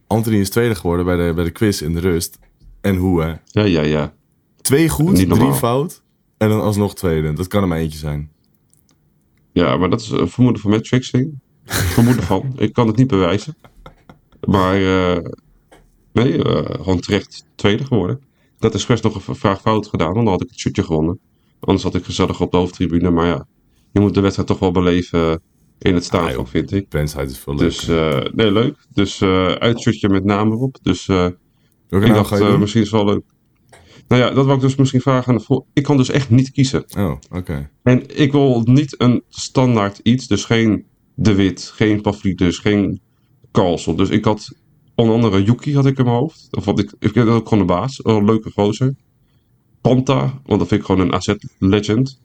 [0.07, 2.39] Anthony is tweede geworden bij de, bij de quiz in de rust.
[2.81, 3.33] En hoe, hè?
[3.45, 4.13] Ja, ja, ja.
[4.61, 5.53] Twee goed, drie normaal.
[5.53, 6.03] fout.
[6.37, 7.33] En dan alsnog tweede.
[7.33, 8.31] Dat kan er maar eentje zijn.
[9.51, 11.39] Ja, maar dat is een vermoeden van matchfixing.
[11.65, 12.53] vermoeden van.
[12.57, 13.55] Ik kan het niet bewijzen.
[14.47, 14.79] Maar
[16.13, 18.19] nee, eh, gewoon terecht tweede geworden.
[18.59, 21.19] Dat is best nog een vraag fout gedaan, want dan had ik het shirtje gewonnen.
[21.59, 23.09] Anders had ik gezellig op de hoofdtribune.
[23.09, 23.47] Maar ja,
[23.91, 25.41] je moet de wedstrijd toch wel beleven
[25.79, 26.45] in het stadion, joh.
[26.47, 26.89] vind ik.
[27.29, 27.55] Is veel.
[27.55, 28.85] Dus eh, nee, leuk.
[28.93, 30.77] Dus eh uitshirtje met naam erop.
[30.81, 31.27] Dus eh,
[31.87, 33.23] Welke ik dacht, eh, misschien is wel leuk.
[34.07, 36.29] Nou ja, dat wou ik dus misschien vragen aan de vol- Ik kan dus echt
[36.29, 36.85] niet kiezen.
[36.97, 37.69] Oh, oké.
[37.83, 43.01] En ik wil niet een standaard iets, dus geen De Wit, geen Pavlidis, geen
[43.51, 43.95] Carlson.
[43.97, 44.53] Dus ik had
[44.99, 46.47] onder andere Yuki had ik in mijn hoofd.
[46.51, 48.95] Of wat ik, ik ook gewoon de baas, een leuke gozer.
[49.81, 52.21] Panta, want dat vind ik gewoon een AZ-legend.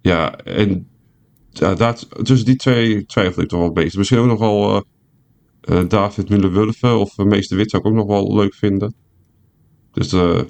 [0.00, 0.88] Ja, en
[1.50, 3.96] ja, daar, tussen die twee twijfel ik toch wel bezig.
[3.98, 4.80] Misschien ook nog wel eh,
[5.78, 8.94] eh, David Müller-Wulven of uh, Meester Wit zou ik ook nog wel leuk vinden.
[9.92, 10.40] Dus eh,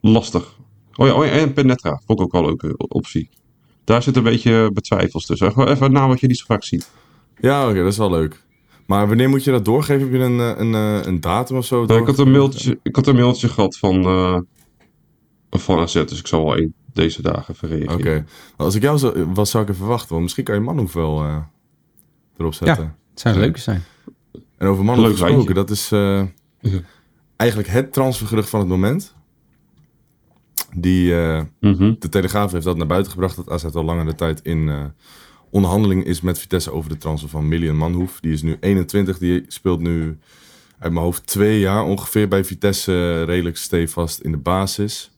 [0.00, 0.58] lastig.
[0.94, 2.02] Oh ja, oh ja, en Penetra.
[2.06, 3.30] Vond ik ook wel een leuke optie.
[3.84, 5.48] Daar zit een beetje betwijfels tussen.
[5.48, 6.90] Even een naam wat je niet zo vaak ziet.
[7.40, 8.44] Ja, oké, dat is wel leuk.
[8.90, 10.02] Maar wanneer moet je dat doorgeven?
[10.02, 11.84] Heb je een, eh, een, eh, een datum of zo?
[11.84, 14.38] Nou, ik, had een mailtje, ik had een mailtje gehad van, eh
[15.50, 17.94] van AZ, dus ik zal wel één deze dagen even reageren.
[17.98, 18.24] Oké.
[18.56, 20.08] Als ik jou zou, was, zou ik even wachten.
[20.10, 21.36] Want misschien kan je Manhoef wel eh,
[22.36, 22.84] erop zetten.
[22.84, 23.82] Ja, het zou leuk zijn.
[24.58, 25.54] En over Manhoef Leuk gesproken, lijntje.
[25.54, 26.22] dat is eh,
[26.72, 26.80] Ja.
[27.36, 29.14] eigenlijk het transfergerucht van het moment.
[30.76, 31.94] Die, eh, Mhm.
[31.98, 33.36] de Telegraaf heeft dat naar buiten gebracht.
[33.36, 34.84] Dat AZ al langere tijd in eh,
[35.50, 38.20] onderhandeling is met Vitesse over de transfer van Milian Manhoef.
[38.20, 39.18] Die is nu 21.
[39.18, 40.18] Die speelt nu
[40.78, 42.92] uit mijn hoofd twee jaar ongeveer bij Vitesse.
[42.92, 45.10] eh, redelijk stevast in de basis.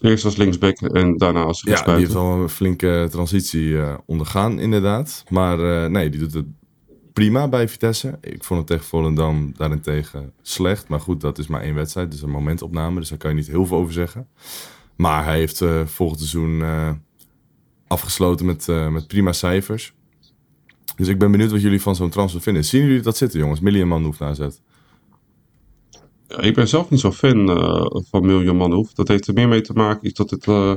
[0.00, 2.14] Eerst als linksback en daarna als Ja, die heeft rechtsbuiten.
[2.30, 5.24] wel een flinke transitie eh, ondergaan, inderdaad.
[5.28, 6.46] Maar eh, nee, die doet het
[7.12, 8.18] prima bij Vitesse.
[8.20, 10.88] Ik vond het tegen Volendam daarentegen slecht.
[10.88, 12.10] Maar goed, dat is maar één wedstrijd.
[12.10, 13.00] Dus een momentopname.
[13.00, 14.26] Dus daar kan je niet heel veel over zeggen.
[14.96, 16.62] Maar hij heeft volgend seizoen
[17.92, 19.92] afgesloten met, eh, met prima cijfers.
[20.96, 22.64] Dus ik ben benieuwd wat jullie van zo'n transfer vinden.
[22.64, 23.60] Zien jullie dat zitten, jongens?
[23.60, 24.60] Million man hoeft naar zet.
[26.28, 28.92] Ja, ik ben zelf niet zo fan eh, van Miljoen Manhoef.
[28.92, 30.74] Dat heeft er meer mee te maken is dat het eh,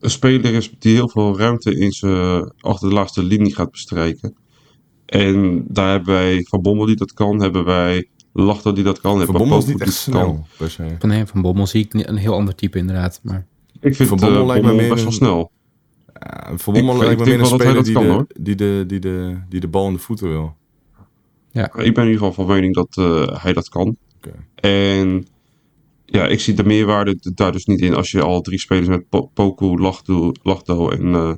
[0.00, 4.36] een speler is die heel veel ruimte in zijn achter de laatste linie gaat bestrijken.
[5.06, 9.24] En daar hebben wij Van Bommel die dat kan, hebben wij Lachter die dat kan,
[9.24, 10.32] Van Bommel is niet echt die dat kan.
[10.34, 10.96] snel, per se.
[10.98, 13.20] Van, nee, van Bommel zie ik een heel ander type inderdaad.
[13.22, 13.46] Maar
[13.80, 15.50] Ik vind Van Bommel lijkt me meer best wel een- snel.
[16.20, 18.02] Ja, Van Bommel Ik- lijkt me meer een wel dat hij speler dat die, kan,
[18.04, 18.26] de, hoor.
[18.40, 20.56] die, de, die, de, die de bal in de voeten wil.
[21.52, 23.96] Ik ben in ieder geval van mening dat eh, hij dat kan.
[24.16, 24.32] Oké.
[24.54, 25.26] En
[26.04, 29.08] ja, ik zie de meerwaarde daar dus niet in als je al drie spelers met
[29.08, 31.32] Po- Poku, Lachdo, Lachdo en eh,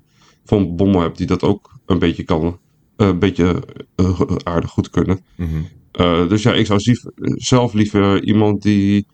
[0.44, 2.58] Van Bommel hebt die dat ook een beetje kan,
[2.96, 3.62] eh, een beetje
[3.94, 5.20] eh, aardig goed kunnen.
[5.36, 5.48] Mhm.
[5.92, 9.06] Eh, dus ja, ik zou zief- zelf liever iemand die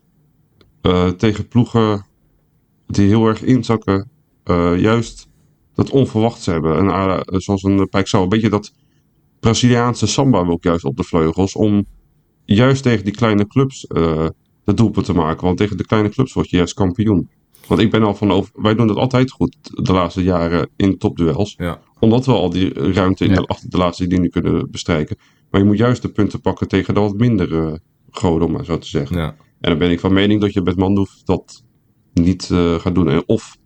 [0.80, 2.06] eh, tegen ploegen
[2.86, 4.08] die heel erg inzakken,
[4.44, 5.28] eh, juist
[5.74, 6.78] dat onverwachts hebben.
[6.78, 8.72] En, ah, zoals een Pijksau, een beetje dat
[9.40, 11.54] Braziliaanse samba wil ik juist op de vleugels.
[11.54, 11.86] Om
[12.44, 14.26] juist tegen die kleine clubs eh
[14.64, 15.44] de doelpunt te maken.
[15.46, 17.28] Want tegen de kleine clubs word je juist kampioen.
[17.68, 18.50] Want ik ben al van over.
[18.54, 21.54] Wij doen het altijd goed de laatste jaren in topduels.
[21.56, 21.80] Ja.
[21.98, 23.36] Omdat we al die ruimte in Ja.
[23.36, 25.16] de, achter de laatste linie kunnen bestrijken.
[25.50, 28.78] Maar je moet juist de punten pakken tegen de wat mindere goden, om maar zo
[28.78, 29.16] te zeggen.
[29.16, 29.36] Ja.
[29.60, 31.64] En dan ben ik van mening dat je met Mandoef dat
[32.12, 33.08] niet eh, gaat doen.
[33.08, 33.56] En of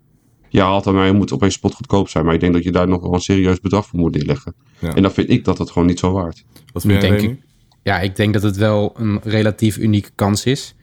[0.48, 2.24] ja, haalt aan mij moet opeens spotgoedkoop zijn.
[2.24, 4.54] Maar ik denk dat je daar nog wel een serieus bedrag voor moet neerleggen.
[4.78, 4.94] Ja.
[4.94, 6.44] En dan vind ik dat het gewoon niet zo waard.
[6.72, 7.32] Wat vind jij, denk Remy?
[7.32, 7.40] ik,
[7.82, 10.74] ja, ik denk dat het wel een relatief unieke kans is.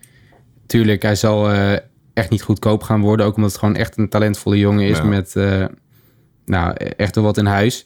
[0.66, 1.78] Tuurlijk, hij zal eh,
[2.14, 3.26] echt niet goedkoop gaan worden.
[3.26, 5.04] Ook omdat het gewoon echt een talentvolle jongen is Ja.
[5.04, 5.66] met eh,
[6.46, 7.86] nou, echt wel wat in huis.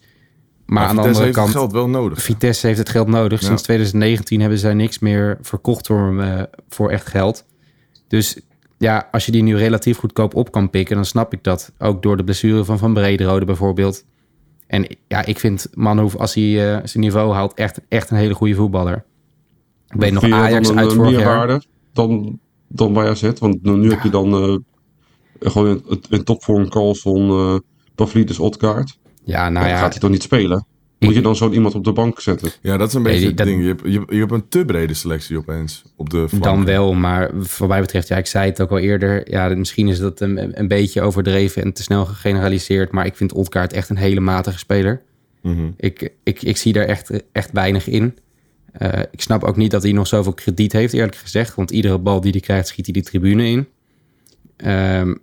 [0.65, 2.21] Maar, aan de Vitesse andere heeft het kant, geld wel nodig.
[2.21, 3.39] Vitesse heeft het geld nodig.
[3.39, 3.45] Ja.
[3.47, 7.45] Sinds 2019 hebben zij niks meer verkocht voor, hem, eh, voor echt geld.
[8.07, 8.39] Dus
[8.79, 11.71] ja, als je die nu relatief goedkoop op kan pikken, dan snap ik dat.
[11.77, 14.05] Ook door de blessure van Van Brederode bijvoorbeeld.
[14.67, 18.33] En ja, ik vind Manhoef, als hij eh, zijn niveau haalt, echt, echt een hele
[18.33, 19.05] goede voetballer.
[19.87, 21.61] Ik weet nog Ajax uit een vorig jaar.
[21.93, 23.31] dan, dan bij AZ?
[23.39, 24.57] Want nu heb je dan eh,
[25.51, 27.59] gewoon in topvorm Carlson, eh
[27.95, 28.97] Pavlidis, Odgaard.
[29.23, 30.65] Ja, nou dan ja, gaat hij toch niet spelen?
[30.99, 32.49] Moet je dan zo'n iemand op de bank zetten?
[32.61, 33.61] Ja, dat is een Nee, beetje het ding.
[33.61, 36.43] Je hebt, je, hebt- je hebt een te brede selectie opeens op de flank.
[36.43, 36.93] dan wel.
[36.93, 39.31] Maar voor mij betreft, ja, ik zei het ook al eerder.
[39.31, 42.91] Ja, misschien is dat een, een beetje overdreven en te snel gegeneraliseerd.
[42.91, 45.01] Maar ik vind Odgaard echt een hele matige speler.
[45.41, 45.69] Mhm.
[45.77, 48.17] Ik, ik, ik zie daar echt, echt weinig in.
[48.71, 51.55] Eh, ik snap ook niet dat hij nog zoveel krediet heeft, eerlijk gezegd.
[51.55, 53.67] Want iedere bal die hij krijgt, schiet hij die tribune in.
[54.57, 55.15] Ehm,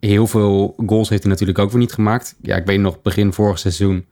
[0.00, 2.36] heel veel goals heeft hij natuurlijk ook weer niet gemaakt.
[2.42, 4.04] Ja, ik weet nog, begin vorig seizoen.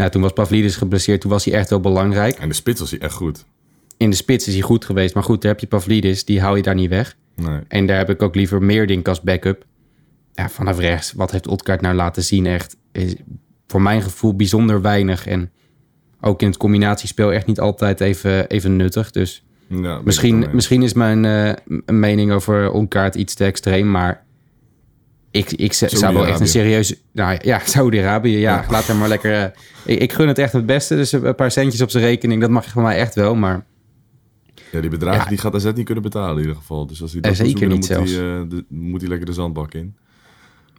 [0.00, 1.20] Nou, toen was Pavlidis geblesseerd.
[1.20, 2.38] Toen was hij echt wel belangrijk.
[2.38, 3.44] En de spits was hij echt goed.
[3.96, 5.14] In de spits is hij goed geweest.
[5.14, 6.24] Maar goed, daar heb je Pavlidis.
[6.24, 7.16] Die hou je daar niet weg.
[7.34, 7.60] Nee.
[7.68, 9.64] En daar heb ik ook liever Meerdink als backup.
[10.32, 12.46] Ja, vanaf rechts, wat heeft Odgaard nou laten zien?
[12.46, 13.14] Echt, is
[13.66, 15.26] voor mijn gevoel bijzonder weinig.
[15.26, 15.50] En
[16.20, 19.10] ook in het combinatiespel echt niet altijd even, even nuttig.
[19.10, 21.52] Dus Ja, misschien, misschien is mijn eh,
[21.86, 23.90] mening over Odgaard iets te extreem.
[23.90, 24.24] Maar
[25.30, 26.98] ik, ik zou wel echt een serieuze...
[27.12, 29.32] Nou ja, Saudi-Arabië, ja, laat hem maar lekker...
[29.34, 29.50] eh,
[29.84, 30.96] ik, ik gun het echt het beste.
[30.96, 33.34] Dus een paar centjes op zijn rekening, dat mag van mij echt wel.
[33.34, 33.64] Maar
[34.72, 35.28] Ja, die bedragen Ja.
[35.28, 36.86] die gaat AZ niet kunnen betalen in ieder geval.
[36.86, 38.12] Dus als hij dat Eh, moet zeker dan moet zelfs.
[38.12, 39.96] hij, eh, de- moet hij lekker de zandbak in.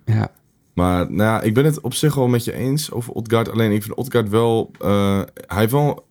[0.05, 0.31] ja,
[0.73, 3.49] Maar nou ja, ik ben het op zich wel met je eens over Odgaard.
[3.51, 4.71] Alleen ik vind Odgaard wel...
[4.79, 5.25] hij
[5.59, 6.05] heeft wel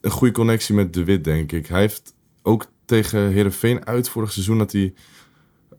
[0.00, 1.66] een goede connectie met De Wit, denk ik.
[1.66, 4.58] Hij heeft ook tegen Herenveen uit vorig seizoen...
[4.58, 4.94] dat hij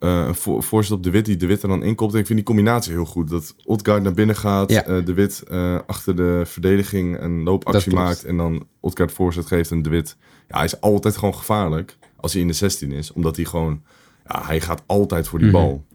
[0.03, 2.13] eh, een voor, voorzet op De Wit, die De Wit er dan inkomt.
[2.13, 3.29] En ik vind die combinatie heel goed.
[3.29, 4.83] Dat Odgaard naar binnen gaat, Ja.
[4.85, 8.23] eh, De Wit eh, achter de verdediging een loopactie maakt...
[8.25, 10.17] en dan Odgaard voorzet geeft en De Wit...
[10.47, 13.11] Ja, hij is altijd gewoon gevaarlijk als hij in de 16 is.
[13.13, 13.81] Omdat hij gewoon...
[14.27, 15.57] Ja, hij gaat altijd voor die Mhm.
[15.57, 15.85] bal.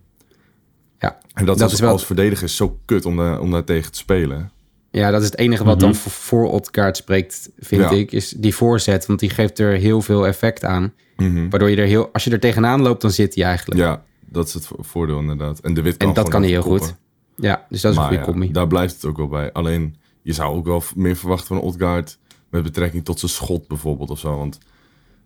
[0.98, 1.18] ja.
[1.32, 3.64] En dat, Dat is is wel- als verdediger is zo kut om, daar om daar
[3.64, 4.50] tegen te spelen.
[4.90, 5.84] Ja, dat is het enige wat Mhm.
[5.84, 7.90] dan voor, voor Odgaard spreekt, vind Ja.
[7.90, 8.12] ik.
[8.12, 10.92] Is die voorzet, want die geeft er heel veel effect aan.
[11.18, 11.48] Mhm.
[11.48, 12.12] Waardoor je er heel...
[12.12, 13.80] Als je er tegenaan loopt, dan zit hij eigenlijk.
[13.80, 15.58] Ja, dat is het vo- voordeel inderdaad.
[15.58, 16.94] En de Wit kan En dat kan hij heel goed.
[17.36, 18.52] Ja, dus dat is een goede ja, combi.
[18.52, 19.52] daar blijft het ook wel bij.
[19.52, 22.18] Alleen, je zou ook wel meer verwachten van Odgaard
[22.50, 24.36] met betrekking tot zijn schot bijvoorbeeld of zo.
[24.36, 24.58] Want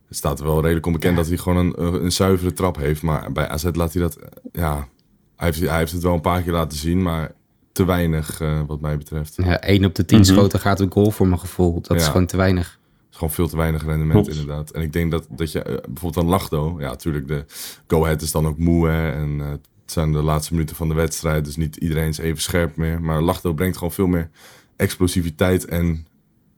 [0.09, 3.03] het staat er wel redelijk onbekend dat hij gewoon een, een, zuivere trap heeft.
[3.03, 4.88] Maar bij AZ laat hij dat, eh, ja,
[5.36, 7.32] hij heeft, hij heeft het wel een paar keer laten zien, maar
[7.72, 9.34] te weinig eh, wat mij betreft.
[9.36, 11.80] Ja, 1 op de 10 schoten gaat een goal voor mijn gevoel.
[11.80, 12.80] Dat is gewoon te weinig.
[13.22, 14.40] Gewoon veel te weinig rendement Klopt.
[14.40, 14.70] inderdaad.
[14.70, 17.44] En ik denk dat, dat je, eh, bijvoorbeeld aan Lachdo, ja natuurlijk de
[17.86, 20.94] go-ahead is dan ook moe hè, en eh, het zijn de laatste minuten van de
[20.94, 23.02] wedstrijd, dus niet iedereen is even scherp meer.
[23.02, 24.30] Maar Lachdo brengt gewoon veel meer
[24.76, 26.06] explosiviteit en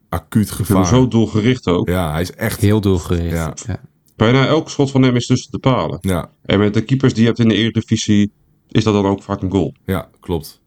[0.09, 0.87] acuut gevaar.
[0.87, 1.89] Zo doelgericht ook.
[1.89, 2.61] Ja, hij is echt.
[2.61, 3.35] Heel doelgericht.
[3.37, 3.55] Ja.
[3.67, 3.81] Ja.
[4.17, 5.99] Bijna elk schot van hem is tussen de palen.
[6.01, 8.33] Ja, En met de keepers die je hebt in de Eredivisie
[8.69, 9.75] is dat dan ook vaak een goal.
[9.85, 10.63] ja, klopt.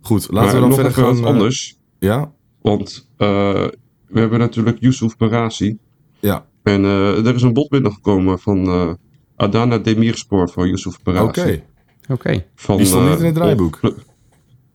[0.00, 1.14] Goed, laten maar we dan nog verder even gaan.
[1.14, 1.76] wat eh, anders.
[1.98, 3.66] Ja, Want eh,
[4.14, 5.78] we hebben natuurlijk Yusuf Barasi.
[6.20, 8.92] ja, En eh, er is een bod binnengekomen van eh,
[9.36, 11.02] Adana Demirspor voor Yusuf oké.
[11.12, 11.62] Barasi.
[12.08, 12.44] Oké.
[12.54, 13.78] Van, Die stond eh, niet in het draaiboek.
[13.82, 14.02] ongeveer-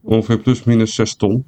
[0.02, 1.44] Ongeveer plus minus 6 ton.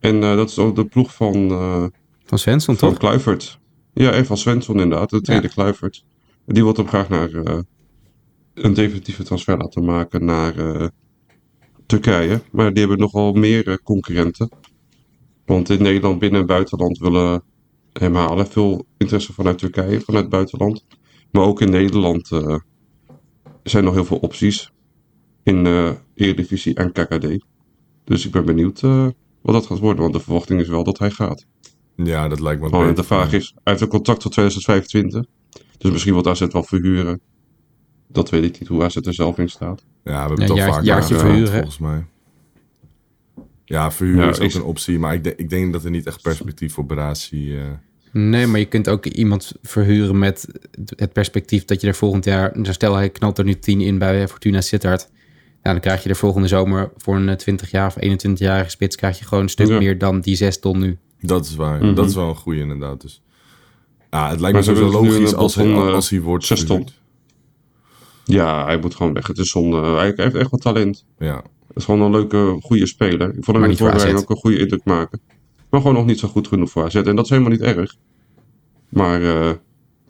[0.00, 1.84] En eh, dat is ook de ploeg van, eh
[2.24, 2.98] Van Svensson van toch?
[2.98, 3.58] Kluivert.
[3.92, 5.52] Ja, en van Svensson inderdaad, de tweede Ja.
[5.52, 6.04] Kluivert.
[6.46, 7.58] Die wil hem graag naar eh,
[8.54, 10.86] een definitieve transfer laten maken naar eh,
[11.86, 12.40] Turkije.
[12.52, 14.48] Maar die hebben nogal meer eh, concurrenten.
[15.46, 17.42] Want in Nederland, binnen en buitenland willen
[17.92, 18.46] hem halen.
[18.46, 20.86] Veel interesse vanuit Turkije, vanuit het buitenland.
[21.30, 22.56] Maar ook in Nederland eh,
[23.62, 24.72] zijn nog heel veel opties.
[25.42, 27.44] In eh Eredivisie en KKD.
[28.04, 29.06] Dus ik ben benieuwd eh,
[29.42, 30.02] wat dat gaat worden.
[30.02, 31.46] Want de verwachting is wel dat hij gaat.
[31.96, 35.24] Ja, dat lijkt me Maar beter de vraag is, hij heeft een contract tot 2025.
[35.78, 37.20] Dus misschien wordt AZ wel verhuren.
[38.08, 39.84] Dat weet ik niet hoe AZ er zelf in staat.
[40.04, 41.52] Ja, we hebben Ja, het al jaar- vaak jaartje verhuren.
[41.52, 42.06] volgens mij.
[43.68, 46.06] Ja, verhuren Ja, is ook een optie, maar ik, denk- ik denk dat er niet
[46.06, 47.56] echt perspectief voor Baratie...
[47.56, 47.62] eh
[48.12, 50.48] Nee, maar je kunt ook iemand verhuren met
[50.96, 52.62] het perspectief dat je er volgend jaar...
[52.62, 55.08] dus Stel, hij knalt er nu 10 in bij Fortuna Sittard.
[55.62, 57.96] Ja, dan krijg je er volgende zomer voor een 20 jaar of
[58.26, 58.96] 21-jarige spits...
[58.96, 59.78] krijg je gewoon een stuk Ja.
[59.78, 60.98] meer dan die 6 ton nu.
[61.20, 61.84] Dat is waar.
[61.84, 61.94] Mhm.
[61.94, 63.00] Dat is wel een goede inderdaad.
[63.00, 63.22] Dus.
[64.10, 66.64] Ja, het lijkt Maar me nu logisch als, hij, van, eh, als hij wordt zes
[66.64, 66.76] ton.
[66.76, 67.00] verhuurd.
[68.24, 69.26] Ja, hij moet gewoon weg.
[69.26, 69.80] Het is zonde.
[69.82, 71.04] Hij heeft echt wat talent.
[71.18, 71.42] Ja.
[71.76, 73.28] Het is gewoon een leuke, goede speler.
[73.28, 75.20] Ik vond hem in de ook een goede indruk maken.
[75.70, 76.94] Maar gewoon nog niet zo goed genoeg voor AZ.
[76.94, 77.96] En dat is helemaal niet erg.
[78.88, 79.48] Maar eh,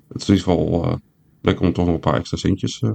[0.08, 0.94] het is in ieder geval eh,
[1.42, 2.90] lekker om toch nog een paar extra centjes eh,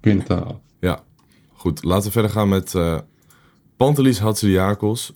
[0.00, 0.60] binnen te halen.
[0.80, 1.04] ja,
[1.52, 1.84] goed.
[1.84, 2.98] Laten we verder gaan met eh
[3.76, 5.12] Pantelis Hatsidiakos.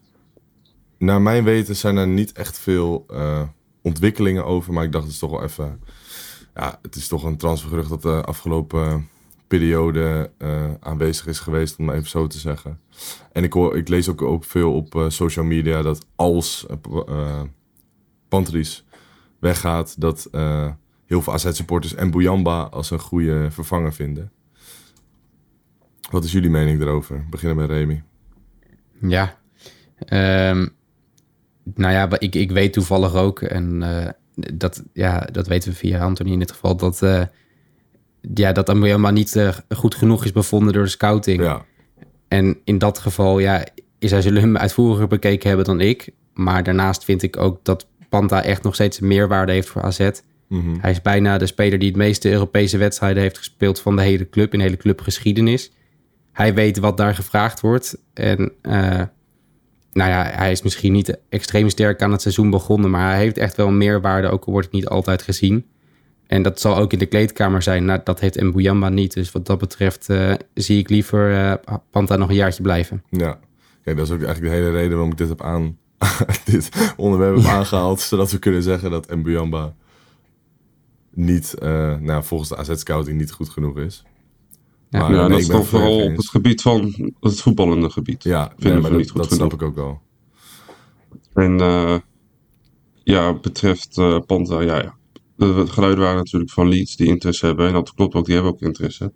[0.98, 3.42] Naar mijn weten zijn er niet echt veel eh,
[3.82, 4.72] ontwikkelingen over.
[4.72, 5.80] Maar ik dacht het is toch wel even...
[6.54, 9.08] Ja, het is toch een transfergerucht dat de afgelopen
[9.48, 12.80] periode eh, aanwezig is geweest, om even zo te zeggen.
[13.32, 17.08] En ik, hoor, ik lees ook, ook veel op eh, social media dat als P-
[17.08, 17.42] eh,
[18.28, 18.84] Pantelis
[19.38, 20.28] weggaat, dat
[21.06, 24.32] heel veel AZ-supporters en Bouyamba als een goede vervanger vinden.
[26.10, 27.26] Wat is jullie mening daarover?
[27.30, 28.02] Beginnen bij Remy.
[29.00, 29.38] Ja.
[29.98, 30.66] Ehm,
[31.74, 33.82] nou ja, ik, ik weet toevallig ook, en
[34.54, 37.02] dat, ja, dat weten we via Anthony in dit geval, dat,
[38.34, 41.42] ja, dat Amuyama niet eh, goed genoeg is bevonden door de scouting.
[41.42, 41.64] Ja,
[42.28, 43.64] En in dat geval, ja,
[43.98, 46.10] zij zullen hem uitvoeriger bekeken hebben dan ik.
[46.34, 50.10] Maar daarnaast vind ik ook dat Panta echt nog steeds meerwaarde heeft voor AZ.
[50.48, 50.76] mhm.
[50.80, 54.28] Hij is bijna de speler die het meeste Europese wedstrijden heeft gespeeld van de hele
[54.28, 55.72] club, in de hele clubgeschiedenis.
[56.32, 57.98] Hij weet wat daar gevraagd wordt.
[58.14, 59.02] En eh,
[59.92, 63.38] nou ja, hij is misschien niet extreem sterk aan het seizoen begonnen, maar hij heeft
[63.38, 65.66] echt wel meerwaarde, ook al wordt het niet altijd gezien.
[66.28, 67.84] En dat zal ook in de kleedkamer zijn.
[67.84, 69.14] Nou, dat heeft Mbuyamba niet.
[69.14, 73.02] Dus wat dat betreft eh, zie ik liever eh, Panta nog een jaartje blijven.
[73.10, 73.38] ja.
[73.82, 75.78] Kijk, dat is ook eigenlijk de hele reden waarom ik dit, heb aan,
[76.44, 78.00] dit onderwerp heb aangehaald.
[78.00, 79.74] Zodat we kunnen zeggen dat Mbuyamba
[81.10, 84.04] niet, eh, nou, volgens de AZ-scouting niet goed genoeg is.
[84.88, 84.98] Ja.
[85.00, 88.22] Maar, ja, nee, dat is dan vooral op het gebied van het voetballende gebied.
[88.22, 90.00] Ja, Vinden nee, we maar niet dat, goed dat snap ik ook wel.
[91.34, 91.98] En eh,
[93.02, 94.97] ja, betreft eh Panta, ja, ja.
[95.38, 97.66] De, de geluiden waren natuurlijk van Leeds die interesse hebben.
[97.66, 99.12] En dat klopt ook, die hebben ook interesse.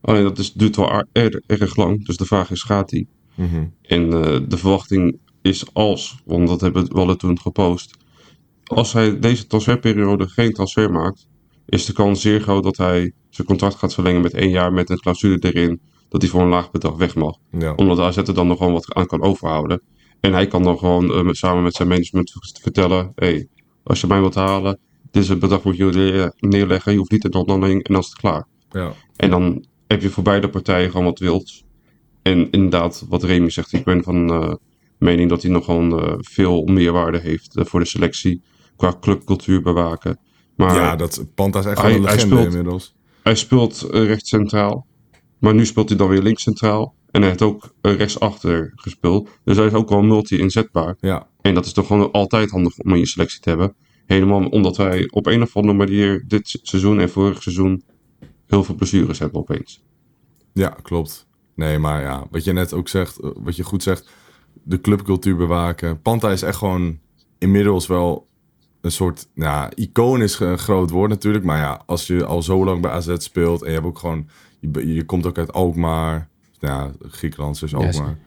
[0.00, 2.06] Alleen dat is, duurt wel erg, erg lang.
[2.06, 3.08] Dus de vraag is, gaat die?
[3.34, 3.66] Mhm.
[3.82, 7.96] En eh, de verwachting is als, want dat hebben we wel toen gepost.
[8.64, 11.28] Als hij deze transferperiode geen transfer maakt,
[11.66, 14.90] is de kans zeer groot dat hij zijn contract gaat verlengen met één jaar met
[14.90, 17.36] een clausule erin dat hij voor een laag bedrag weg mag.
[17.58, 17.72] Ja.
[17.74, 19.82] Omdat AZ er dan nog gewoon wat aan kan overhouden.
[20.20, 22.32] En hij kan dan gewoon eh, met- samen met zijn management
[22.62, 23.48] vertellen: hey,
[23.82, 24.78] als je mij wilt halen,
[25.18, 26.92] is het bedrag moet je neer- neerleggen.
[26.92, 28.46] Je hoeft niet in de onderhandeling en dan is het klaar.
[28.70, 28.92] Ja.
[29.16, 31.62] En dan heb je voor beide partijen gewoon wat wilt.
[32.22, 34.52] En inderdaad, wat Remy zegt, ik ben van eh,
[34.98, 38.42] mening dat hij nog gewoon eh, veel meerwaarde heeft eh, voor de selectie.
[38.76, 40.18] Qua clubcultuur bewaken.
[40.56, 42.94] Maar ja, dat Panta is echt Hij- een hij legende speelt- inmiddels.
[43.22, 44.86] hij speelt eh, recht centraal.
[45.38, 46.94] Maar nu speelt hij dan weer links centraal.
[47.10, 49.28] En hij heeft ook eh, rechtsachter gespeeld.
[49.44, 50.96] Dus hij is ook wel multi-inzetbaar.
[51.00, 53.74] Ja, En dat is toch gewoon altijd handig om in je selectie te hebben.
[54.08, 57.82] Helemaal omdat wij op een of andere manier dit seizoen en vorig seizoen
[58.46, 59.82] heel veel blessures hebben opeens.
[60.52, 61.26] ja, klopt.
[61.54, 64.10] Nee, maar ja, wat je net ook zegt, eh, wat je goed zegt,
[64.62, 66.02] de clubcultuur bewaken.
[66.02, 66.98] Panta is echt gewoon
[67.38, 68.28] inmiddels wel
[68.80, 71.44] een soort, nou, icoon is een groot woord natuurlijk.
[71.44, 74.28] Maar ja, als je al zo lang bij AZ speelt en je hebt ook gewoon,
[74.60, 76.28] je, komt ook uit Alkmaar.
[76.58, 78.18] Ja, Griekenland is dus Ja, Alkmaar.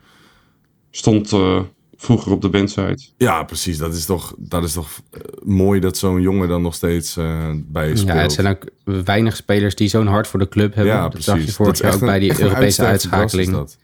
[0.89, 1.61] Stond eh,
[2.01, 3.03] vroeger op de bandsite.
[3.17, 3.77] Ja, precies.
[3.77, 7.49] Dat is toch, dat is toch eh, mooi dat zo'n jongen dan nog steeds eh,
[7.55, 8.15] bij je speelt.
[8.17, 8.63] Ja, het zijn ook
[9.05, 10.93] weinig spelers die zo'n hart voor de club hebben.
[10.93, 11.25] Ja, dat precies.
[11.31, 13.51] zag je vorig jaar ook een- bij die Europese uitschakeling.
[13.51, 13.77] dat.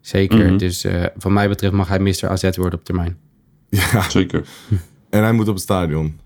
[0.00, 0.46] Zeker.
[0.46, 0.56] Mhm.
[0.56, 2.28] Dus eh van mij betreft mag hij Mr.
[2.28, 3.16] AZ worden op termijn.
[3.68, 4.44] Ja, Zeker.
[5.10, 6.18] en hij moet op het stadion.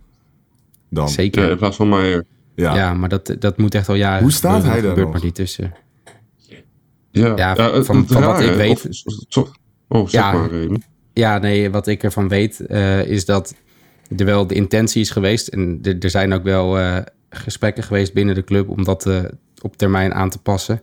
[0.90, 1.08] Dan.
[1.08, 1.44] Zeker.
[1.44, 2.24] Ja, in plaats van Meijer.
[2.54, 2.74] Ja.
[2.76, 5.12] Ja, maar dat, dat moet echt al jaren Hoe staat hij daar gebeurt nog?
[5.12, 5.72] maar niet tussen.
[7.10, 8.88] Ja, van- het van wat ik weet-
[9.36, 9.46] of-
[9.88, 10.32] oh, zeg Ja.
[10.32, 10.78] maar, Remy.
[11.12, 13.54] Ja, nee, wat ik ervan weet eh, is dat
[14.16, 15.48] er wel de intentie is geweest.
[15.48, 16.98] En er, er zijn ook wel eh,
[17.30, 19.24] gesprekken geweest binnen de club om dat eh,
[19.62, 20.82] op termijn aan te passen.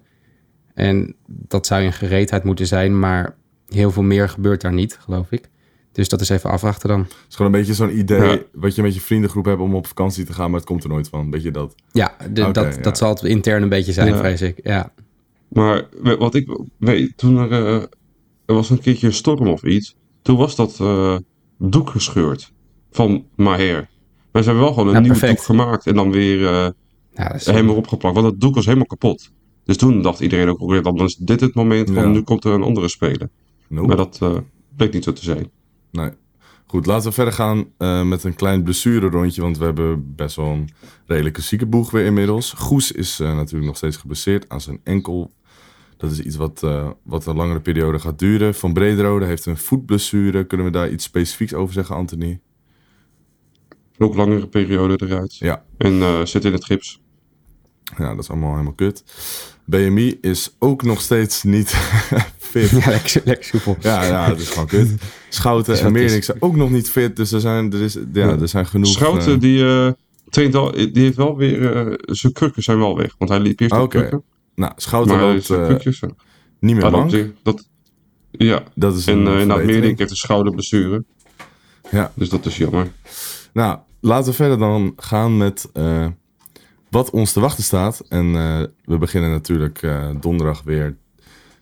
[0.74, 3.36] En dat zou een gereedheid moeten zijn, maar
[3.68, 5.50] heel veel meer gebeurt daar niet, geloof ik.
[5.92, 7.00] Dus dat is even afwachten dan.
[7.00, 8.40] Het is gewoon een beetje zo'n idee Ja.
[8.54, 10.90] wat je met je vriendengroep hebt om op vakantie te gaan, maar het komt er
[10.90, 11.30] nooit van.
[11.30, 11.76] Beetje dat.
[11.92, 12.82] Ja, de- dat, ja.
[12.82, 14.18] dat zal het intern een beetje zijn, Ja.
[14.18, 14.60] vrees ik.
[14.64, 14.94] Ja.
[15.48, 15.84] Maar
[16.18, 17.82] wat ik weet, toen er,
[18.46, 19.96] er was een keertje een storm of iets.
[20.28, 21.16] Toen was dat eh,
[21.58, 22.52] doek gescheurd
[22.92, 23.90] van Maher.
[24.32, 26.70] Maar ze hebben wel gewoon een Ja, nieuw doek gemaakt en dan weer eh
[27.14, 28.16] Ja, dat is- helemaal opgeplakt.
[28.16, 29.32] Want dat doek was helemaal kapot.
[29.64, 32.10] Dus toen dacht iedereen ook, oké, dan is dit het moment van Ja.
[32.10, 33.30] nu komt er een andere speler.
[33.68, 33.88] Nope.
[33.88, 34.38] Maar dat eh,
[34.76, 35.50] bleek niet zo te zijn.
[35.92, 36.10] Nee.
[36.66, 40.36] Goed, laten we verder gaan eh, met een klein blessure rondje, want we hebben best
[40.36, 40.70] wel een
[41.06, 42.54] redelijke ziekenboeg weer inmiddels.
[42.54, 45.32] Goes is eh, natuurlijk nog steeds geblesseerd aan zijn enkel.
[45.98, 48.56] Dat is iets wat, eh, wat een langere periode gaat duren.
[48.56, 50.46] Van Brederode heeft een voetblessure.
[50.46, 52.40] Kunnen we daar iets specifieks over zeggen, Anthony?
[53.98, 55.38] Ook langere periode eruit.
[55.38, 57.02] Ja, En eh, zit in het gips.
[57.98, 59.04] ja dat is allemaal helemaal kut.
[59.66, 61.70] BMI is ook nog steeds niet
[62.38, 62.70] fit.
[62.70, 63.78] ja, lekker, lekker soepel.
[63.80, 64.96] Ja, ja, dat is gewoon kut.
[65.30, 65.92] Schouten en.
[65.92, 67.16] Meerink zijn ook nog niet fit.
[67.16, 68.88] Dus er zijn, er is, ja, er zijn genoeg...
[68.92, 69.92] Schouten, eh, die, eh,
[70.30, 71.76] traint al, die heeft wel weer...
[71.76, 73.16] eh, zijn krukken zijn wel weg.
[73.18, 74.22] Want hij liep eerst op Oké.
[74.58, 76.10] Nou, Schouten loopt eh, eh,
[76.60, 77.34] niet meer hij lang.
[77.44, 77.68] dat,
[78.32, 79.66] ja, Dat is en uh, inderdaad.
[79.66, 81.04] Meerdink heeft een schouderblessure.
[81.92, 82.12] Ja.
[82.16, 82.92] Dus dat is jammer.
[83.54, 86.08] Nou, laten we verder dan gaan met eh,
[86.90, 88.00] wat ons te wachten staat.
[88.10, 90.98] En eh, we beginnen natuurlijk eh, donderdag weer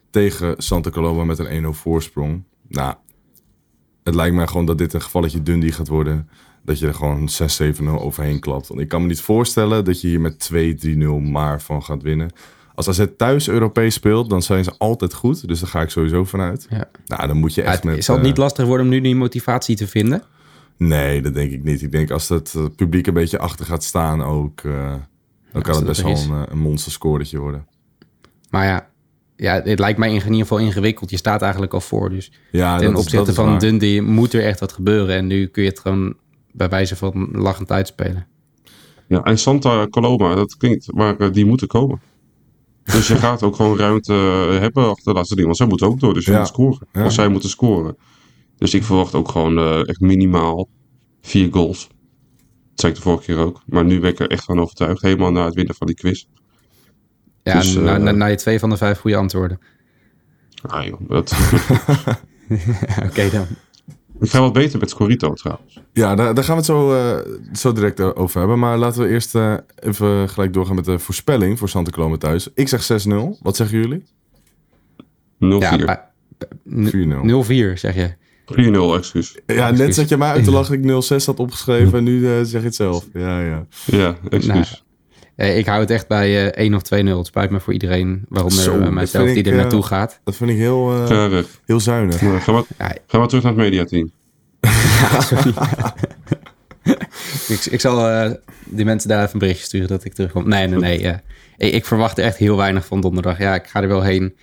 [0.09, 2.43] tegen Santa Coloma met een 1-0 voorsprong.
[2.67, 2.95] Nou,
[4.03, 6.29] het lijkt mij gewoon dat dit een gevalletje Dundee gaat worden.
[6.63, 7.29] Dat je er gewoon
[7.81, 8.67] 6-7-0 overheen klapt.
[8.67, 12.31] Want ik kan me niet voorstellen dat je hier met 2-3-0 maar van gaat winnen.
[12.75, 15.47] Als AZ thuis Europees speelt, dan zijn ze altijd goed.
[15.47, 16.67] Dus daar ga ik sowieso vanuit.
[16.69, 16.89] Ja.
[17.05, 18.03] Nou, dan moet je Ja, echt het, met...
[18.03, 20.23] zal het eh, niet lastig worden om nu die motivatie te vinden?
[20.77, 21.81] Nee, dat denk ik niet.
[21.81, 24.93] Ik denk als het eh, publiek een beetje achter gaat staan ook, eh,
[25.51, 27.67] dan kan het best wel een, eh, een monsterscoretje worden.
[28.49, 28.89] Maar ja,
[29.35, 31.09] ja, het lijkt mij in ieder geval ingewikkeld.
[31.09, 32.09] Je staat eigenlijk al voor.
[32.09, 33.59] Dus Ja, ten opzichte is van waar.
[33.59, 35.15] Dundee moet er echt wat gebeuren.
[35.15, 36.15] En nu kun je het gewoon
[36.51, 38.27] bij wijze van lachend uitspelen.
[39.07, 41.99] Ja, en Santa Coloma, dat klinkt, maar eh, die moeten komen.
[42.85, 45.45] Dus je gaat ook gewoon ruimte eh, hebben achter de laatste ding.
[45.45, 46.37] Want zij moeten ook door, dus je Ja.
[46.37, 46.87] moet scoren.
[46.93, 47.05] Ja.
[47.05, 47.97] Of zij moeten scoren.
[48.57, 50.69] Dus ik verwacht ook gewoon eh, echt minimaal
[51.21, 51.87] vier goals.
[51.87, 53.61] Dat zei ik de vorige keer ook.
[53.65, 55.01] Maar nu ben ik er echt van overtuigd.
[55.01, 56.25] Helemaal na het winnen van die quiz.
[57.43, 59.59] Ja, Dus, na, eh, na, na je twee van de vijf goede antwoorden.
[60.61, 61.31] Ah, joh, dat...
[63.09, 63.45] Oké dan.
[64.19, 65.79] Ik ga wat beter met Scorito trouwens.
[65.93, 67.17] Ja, daar, daar gaan we het zo, eh,
[67.53, 68.59] zo direct eh, over hebben.
[68.59, 72.49] Maar laten we eerst eh, even gelijk doorgaan met de voorspelling voor Santa thuis.
[72.53, 73.37] Ik zeg 6-0.
[73.41, 74.03] Wat zeggen jullie?
[75.39, 75.59] 0-4.
[75.59, 76.03] Ja, 4-0, bij-
[76.65, 77.25] 4-0.
[77.25, 78.13] 0-4 zeg je.
[78.95, 79.37] excuus.
[79.45, 81.97] Ja, net zat je mij uit te lachen dat ik 06 had opgeschreven.
[81.97, 83.07] En nu zeg je het zelf.
[83.13, 83.65] Ja, ja.
[83.85, 84.84] Ja, excuus.
[85.35, 87.17] Eh, ik hou het echt bij eh 1 of 2-0.
[87.17, 90.19] Het spijt me voor iedereen, waaronder Zo, eh, mijzelf, die ik, er eh, naartoe gaat.
[90.23, 91.07] Dat vind ik heel, eh,
[91.65, 92.17] heel zuinig.
[92.43, 94.11] Ga, maar, Ja, ga maar terug naar het mediateam.
[97.47, 98.31] ik, ik zal eh,
[98.65, 100.47] die mensen daar even een berichtje sturen dat ik terugkom.
[100.47, 101.07] Nee, nee, nee.
[101.07, 101.17] eh,
[101.57, 103.37] ik, ik verwacht er echt heel weinig van donderdag.
[103.37, 104.35] Ja, ik ga er wel heen.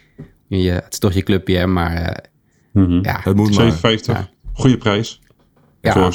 [0.46, 2.16] Je, het is toch je clubje, hè, maar eh,
[2.72, 2.98] Mhm.
[3.02, 3.20] ja.
[3.22, 3.54] Het moet maar.
[3.54, 4.16] 57.
[4.16, 4.28] Ja.
[4.52, 5.20] Goede prijs.
[5.80, 5.92] Ja.
[5.92, 6.14] Voor.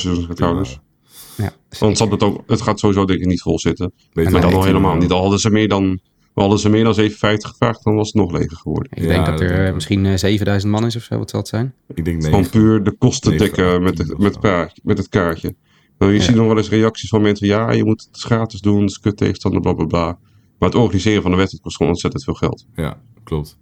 [1.38, 3.92] Ja Want het, het, ook, het gaat sowieso denk ik niet vol zitten.
[4.14, 5.12] Weet Maar dan al helemaal niet.
[5.12, 6.00] Al hadden ze meer dan,
[6.34, 8.92] hadden ze meer dan 57 gevraagd, dan was het nog leger geworden.
[8.92, 11.18] Ik Ja, denk dat dat er eh, misschien eh, 7000 man is of zo.
[11.18, 11.74] Wat zal het zijn?
[11.94, 12.52] Ik denk Gewoon 9.
[12.60, 15.56] puur de kosten dekken met, of met, kaartje, met het kaartje.
[15.98, 16.24] Nou, je Ja.
[16.24, 17.48] ziet nog wel eens reacties van mensen.
[17.48, 18.82] Ja, je moet het gratis doen.
[18.82, 20.18] Het is kut tegenstander, bla bla bla.
[20.60, 22.66] Maar het organiseren van de wedstrijd kost gewoon ontzettend veel geld.
[22.76, 23.58] Ja, klopt.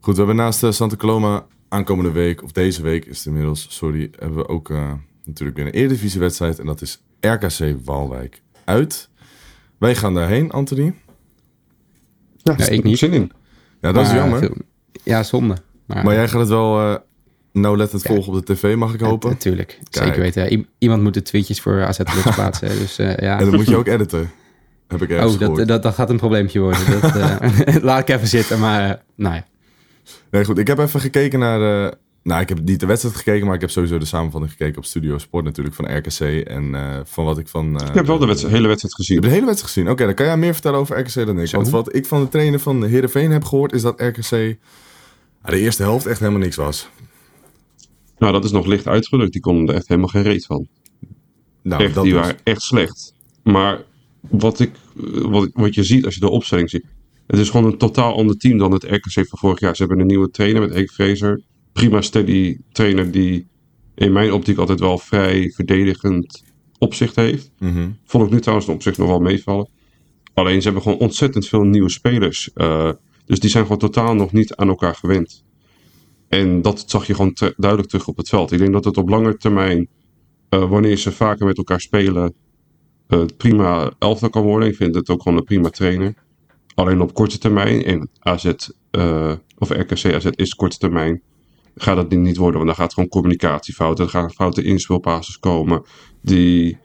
[0.00, 3.66] Goed, we hebben naast eh, Santa Coloma aankomende week, of deze week is het inmiddels,
[3.70, 4.92] sorry, hebben we ook eh,
[5.26, 6.58] natuurlijk weer een Eredivisie-wedstrijd.
[6.58, 9.08] En dat is RKC Waalwijk uit.
[9.78, 10.94] Wij gaan daarheen, Anthony.
[12.36, 12.98] Ja, Ja, ik niet.
[12.98, 13.32] Zin in.
[13.80, 14.38] Ja, dat is jammer.
[14.38, 14.56] veel-
[15.04, 15.56] ja, zonde.
[15.86, 16.96] Maar, Maar jij gaat het wel eh
[17.52, 19.30] nauwlettend volgen op de tv, mag ik hopen?
[19.30, 20.42] Natuurlijk, zeker weten.
[20.42, 22.68] Ja, i- iemand moet de tweetjes voor AZ Lux plaatsen.
[22.68, 23.38] Dus eh, ja.
[23.38, 24.30] En dan moet je ook editen.
[24.88, 27.00] Heb ik ergens Oh, dat, dat, dat gaat een probleempje worden.
[27.00, 29.46] Dat, eh, laat ik even zitten, maar eh, nou ja.
[30.30, 30.58] Nee, goed.
[30.58, 31.92] Ik heb even gekeken naar...
[32.26, 34.84] nou, ik heb niet de wedstrijd gekeken, maar ik heb sowieso de samenvatting gekeken op
[34.84, 36.20] Studio Sport natuurlijk van RKC.
[36.48, 37.80] En eh, van wat ik van...
[37.80, 39.16] eh, Ik heb wel de wedstrijd, hele wedstrijd gezien.
[39.16, 39.90] hebt de hele wedstrijd gezien.
[39.90, 41.46] Oké, dan kan jij meer vertellen over RKC dan ik.
[41.46, 41.56] Zo.
[41.56, 44.56] Want wat ik van de trainer van Heerenveen heb gehoord, is dat RKC
[45.42, 46.88] ah, de eerste helft echt helemaal niks was.
[48.18, 49.32] Nou, dat is nog licht uitgedrukt.
[49.32, 50.66] Die konden er echt helemaal geen reet van.
[51.62, 52.22] Nou, echt, dat die dus.
[52.22, 53.14] waren echt slecht.
[53.42, 53.82] Maar
[54.20, 56.84] wat, ik, eh, wat, wat je ziet als je de opstelling ziet.
[57.26, 59.76] Het is gewoon een totaal ander team dan het RKC van vorig jaar.
[59.76, 61.40] Ze hebben een nieuwe trainer met Henk Fraser.
[61.76, 63.46] Prima steady trainer die
[63.94, 66.44] in mijn optiek altijd wel vrij verdedigend
[66.78, 67.50] opzicht heeft.
[67.58, 67.88] Mhm.
[68.04, 69.68] Vond ik nu trouwens op zich nog wel meevallen.
[70.34, 72.52] Alleen ze hebben gewoon ontzettend veel nieuwe spelers.
[72.52, 72.90] Eh,
[73.26, 75.44] dus die zijn gewoon totaal nog niet aan elkaar gewend.
[76.28, 78.52] En dat zag je gewoon te- duidelijk terug op het veld.
[78.52, 79.88] Ik denk dat het op lange termijn,
[80.48, 82.34] eh, wanneer ze vaker met elkaar spelen,
[83.06, 84.68] eh, prima elftal kan worden.
[84.68, 86.14] Ik vind het ook gewoon een prima trainer.
[86.74, 88.52] Alleen op korte termijn, en AZ,
[89.58, 91.22] of RKC AZ is korte termijn,
[91.76, 92.56] gaat dat niet worden.
[92.56, 95.82] Want dan gaat gewoon communicatiefouten, er gaan foute inspeelpases komen.
[96.20, 96.78] Die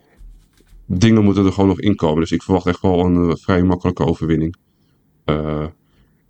[0.85, 2.19] dingen moeten er gewoon nog inkomen.
[2.19, 4.55] Dus ik verwacht echt wel een eh, vrij makkelijke overwinning.
[5.25, 5.65] Eh,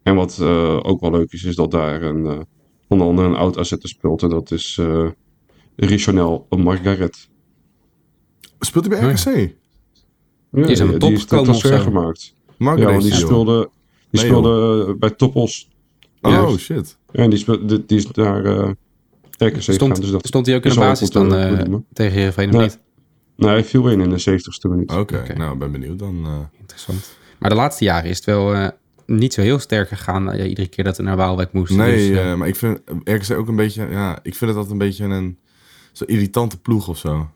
[0.04, 2.46] en wat eh, ook wel leuk is, is dat daar een,
[2.88, 4.24] onder andere een oud AZ speelt.
[4.24, 5.10] En dat is eh
[5.76, 7.30] Richonel Margaret.
[8.60, 9.56] Speelt hij bij RKC?
[10.52, 12.36] Ja, de top die is gekomen of transfer gemaakt.
[12.58, 13.70] Mark Ja, want die speelde,
[14.10, 15.70] die Nee, speelde bij Toppos.
[16.22, 16.58] Oh, Ja.
[16.58, 16.98] shit.
[17.12, 18.70] En die, speelt, die, die is eh
[19.38, 19.74] RKC gegaan.
[19.74, 21.86] Stond, Dus dat stond hij ook in de basis eh, dan eh, doen.
[21.94, 22.64] tegen Heerenveen of Nee.
[22.64, 22.80] niet?
[23.36, 24.92] Nee, hij viel in in de 70ste minuut.
[24.96, 26.26] Oké, nou, ik ben benieuwd dan.
[26.26, 26.60] eh.
[26.60, 27.16] Interessant.
[27.40, 28.68] Maar de laatste jaren is het wel eh,
[29.06, 30.34] niet zo heel sterk gegaan.
[30.36, 31.78] iedere keer dat we naar Waalwijk moesten.
[31.78, 33.88] Nee, Dus, maar ik vind RKC ook een beetje...
[33.90, 35.38] Ja, ik vind het altijd een beetje een...
[35.92, 37.30] Zo irritante ploeg of zo.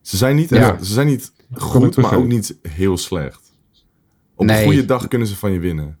[0.00, 0.78] Ze zijn niet, Ja.
[0.82, 3.52] ze zijn niet goed, maar ook niet heel slecht.
[4.34, 4.58] Op Nee.
[4.58, 5.98] een goede dag kunnen ze van je winnen.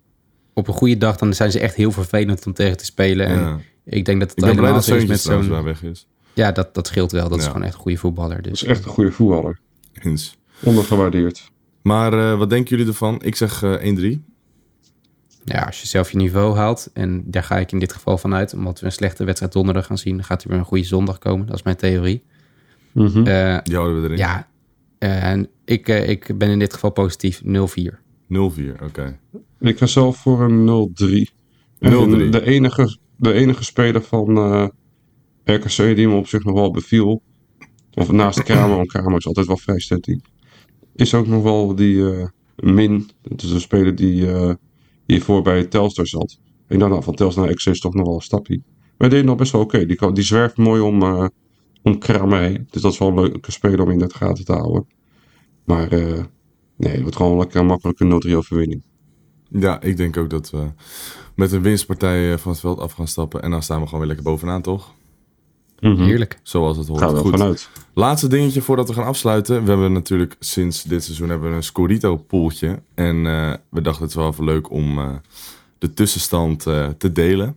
[0.54, 3.26] Op een goede dag dan zijn ze echt heel vervelend om tegen te spelen.
[3.26, 3.58] En Ja.
[3.84, 5.62] ik denk dat het Ik ben blij helemaal dat zo is Seuntjes met zo'n...
[5.64, 6.06] weg is.
[6.32, 7.28] Ja, dat, dat scheelt wel.
[7.28, 8.42] Dat is gewoon echt een goede voetballer.
[8.42, 9.58] Dat Dus is echt een goede voetballer.
[10.02, 10.36] Eens.
[10.62, 11.50] Ondergewaardeerd.
[11.82, 13.20] Maar eh, wat denken jullie ervan?
[13.22, 14.18] Ik zeg eh 1-3.
[15.44, 18.54] ja, als je zelf je niveau haalt, en daar ga ik in dit geval vanuit,
[18.54, 21.18] omdat we een slechte wedstrijd donderdag gaan zien, dan gaat er weer een goede zondag
[21.18, 21.46] komen.
[21.46, 22.22] Dat is mijn theorie.
[22.92, 23.26] Mhm.
[23.26, 24.18] Eh, Die houden we erin.
[24.18, 24.48] ja,
[24.98, 28.00] eh, en ik, eh, ik ben in dit geval positief 0-4.
[28.28, 29.18] 0-4, oké.
[29.64, 30.92] Ik ga zelf voor een
[31.28, 31.32] 0-3.
[31.78, 32.28] En 0-3.
[32.30, 34.66] De enige, de enige speler van eh,
[35.44, 37.22] RKC die me op zich nog wel beviel,
[37.94, 40.18] of naast Kramer, want Kramer is altijd wel vrij steady,
[40.94, 43.10] is ook nog wel die eh, Min.
[43.22, 44.54] Dat is een speler die eh,
[45.06, 46.38] hiervoor bij Telstar zat.
[46.66, 48.62] En dan van Telstar naar is toch nog wel een stapje.
[48.98, 49.86] Maar die deed nog best wel oké.
[49.86, 51.26] Die, die zwerft mooi om, eh,
[51.82, 52.66] om Kramer heen.
[52.70, 54.86] Dus dat is wel een leuke speler om in de gaten te houden.
[55.64, 55.88] Maar
[56.76, 58.82] nee, het wordt gewoon een lekker makkelijke 0-3 overwinning.
[59.60, 60.66] Ja, ik denk ook dat we
[61.34, 63.42] met een winstpartij eh, van het veld af gaan stappen.
[63.42, 64.92] En dan staan we gewoon weer lekker bovenaan, toch?
[65.80, 66.02] Mhm.
[66.02, 66.38] Heerlijk.
[66.42, 67.00] Zoals het hoort.
[67.00, 67.30] Gaan we Goed.
[67.30, 67.68] vanuit.
[67.94, 69.62] Laatste dingetje voordat we gaan afsluiten.
[69.64, 72.82] We hebben natuurlijk sinds dit seizoen hebben we een Scorito poeltje.
[72.94, 75.10] En eh, we dachten het is wel even leuk om eh,
[75.78, 77.56] de tussenstand eh, te delen.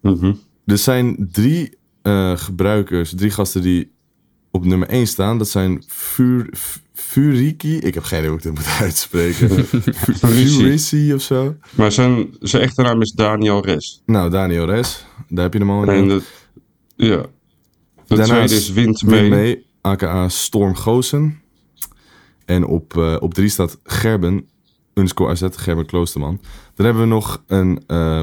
[0.00, 0.32] Mhm.
[0.64, 3.92] Er zijn drie eh, gebruikers, drie gasten die
[4.50, 5.38] op nummer 1 staan.
[5.38, 5.82] Dat zijn
[6.56, 7.78] F- Furiki.
[7.78, 9.64] Ik heb geen idee hoe ik dit moet uitspreken.
[9.64, 11.56] Furisi of zo.
[11.70, 14.02] Maar zijn, zijn echte naam is Daniel Res.
[14.06, 15.06] Nou, Daniel Res.
[15.28, 15.84] Daar heb je hem al.
[15.86, 16.22] En de,
[16.96, 17.16] ja.
[18.06, 19.30] De Daarnaast tweede is Wind Win mee.
[19.30, 21.40] mee, aka Storm Goosen.
[22.44, 24.48] En op, eh, op drie staat Gerben,
[24.94, 26.40] underscore AZ, Gerben Kloosterman.
[26.74, 28.22] Dan hebben we nog een eh,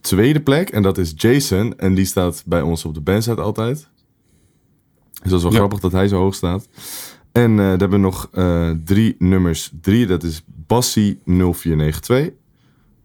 [0.00, 1.78] tweede plek en dat is Jason.
[1.78, 3.88] En die staat bij ons op de bandsite altijd.
[5.22, 5.58] Dus dat is wel Ja.
[5.58, 6.68] grappig dat hij zo hoog staat.
[7.32, 9.70] En eh dan hebben we nog eh, drie nummers.
[9.80, 12.30] Drie, dat is Bassie 0492.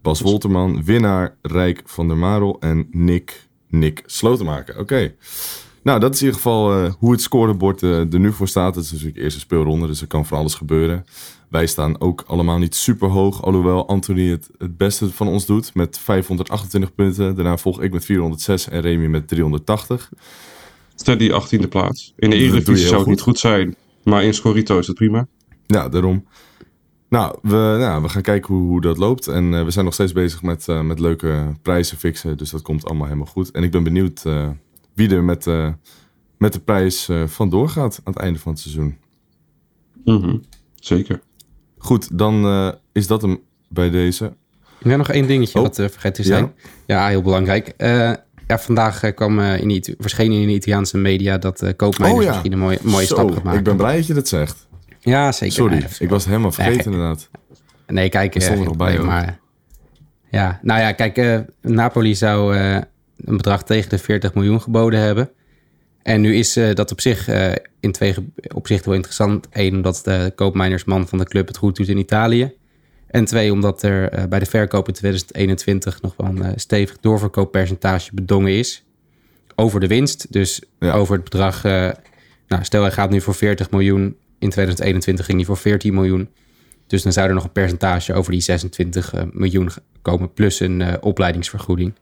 [0.01, 4.79] Bas Wolterman, winnaar Rijk van der Marel en Nick, Nick Slotenmaker.
[4.79, 5.13] Oké.
[5.83, 8.75] Nou, dat is in ieder geval eh, hoe het scorebord er nu voor staat.
[8.75, 11.05] Het is natuurlijk de eerste speelronde, dus er kan van alles gebeuren.
[11.49, 15.73] Wij staan ook allemaal niet super hoog, alhoewel Anthony het het beste van ons doet
[15.73, 17.35] met 528 punten.
[17.35, 20.09] Daarna volg ik met 406 en Remy met 380.
[20.95, 22.13] Steady 18e plaats.
[22.17, 23.07] In de Eredivisie zou het goed.
[23.07, 23.75] niet goed zijn.
[24.05, 25.27] Maar in Scorito is het prima.
[25.65, 26.25] Ja, daarom.
[27.09, 29.27] Nou, we, nou, we gaan kijken hoe, hoe dat loopt.
[29.27, 32.37] En eh, we zijn nog steeds bezig met, eh, met leuke prijzen fixen.
[32.37, 33.51] Dus dat komt allemaal helemaal goed.
[33.51, 34.49] En ik ben benieuwd eh,
[34.93, 35.69] wie er met, eh,
[36.37, 38.97] met de prijs eh vandoor gaat aan het einde van het seizoen.
[40.05, 40.37] Mhm,
[40.75, 41.21] Zeker.
[41.77, 43.39] Goed, dan eh, is dat hem
[43.69, 44.33] bij deze.
[44.79, 45.65] Ja, nog één dingetje Oh.
[45.65, 46.53] wat uh, vergeten te zijn.
[46.85, 47.73] Ja, heel belangrijk.
[48.47, 52.19] Ja, vandaag eh, kwam, eh, in de, verscheen in de Italiaanse media dat uh, Koopmeiners
[52.19, 52.29] Oh ja.
[52.31, 53.59] misschien een mooie, mooie Zo, stap gaat maken.
[53.59, 54.67] Ik ben blij dat je dat zegt.
[54.99, 55.53] Ja, zeker.
[55.55, 57.29] Sorry, Nee, ik was het helemaal vergeten Nee, inderdaad.
[57.87, 59.39] Nee, kijk, Dat stond er nog bij nee, maar
[60.29, 65.29] ja, nou ja, kijk, Napoli zou een bedrag tegen de 40 miljoen geboden hebben.
[66.01, 67.27] En nu is dat op zich
[67.79, 68.15] in twee
[68.53, 69.47] opzichten wel interessant.
[69.51, 72.53] Eén, omdat de koopmijnersman van de club het goed doet in Italië.
[73.07, 76.97] En twee, omdat er eh, bij de verkoop in 2021 nog wel een eh, stevig
[76.99, 78.83] doorverkooppercentage bedongen is.
[79.55, 80.91] Over de winst, dus Ja.
[80.93, 81.63] over het bedrag.
[81.65, 81.89] eh,
[82.47, 84.15] nou, stel hij gaat nu voor 40 miljoen.
[84.39, 86.29] In 2021 ging hij voor 14 miljoen.
[86.87, 89.69] Dus dan zou er nog een percentage over die 26 eh, miljoen
[90.01, 91.93] komen, plus een opleidingsvergoeding.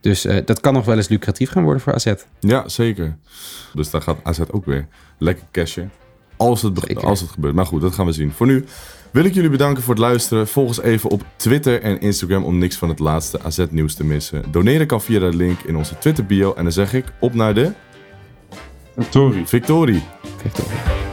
[0.00, 2.12] Dus dat kan nog wel eens lucratief gaan worden voor AZ.
[2.40, 3.16] Ja, zeker.
[3.74, 4.86] Dus daar gaat AZ ook weer
[5.18, 5.90] lekker cashen.
[6.36, 7.54] Als het, als het gebeurt.
[7.54, 8.32] Maar goed, dat gaan we zien.
[8.32, 8.64] Voor nu
[9.10, 10.48] wil ik jullie bedanken voor het luisteren.
[10.48, 14.44] Volg ons even op Twitter en Instagram om niks van het laatste AZ-nieuws te missen.
[14.50, 16.54] Doneren kan via de link in onze Twitter-bio.
[16.54, 17.72] En dan zeg ik op naar de
[19.10, 19.46] Tori.
[19.46, 20.02] victorie.
[20.36, 21.07] Victor.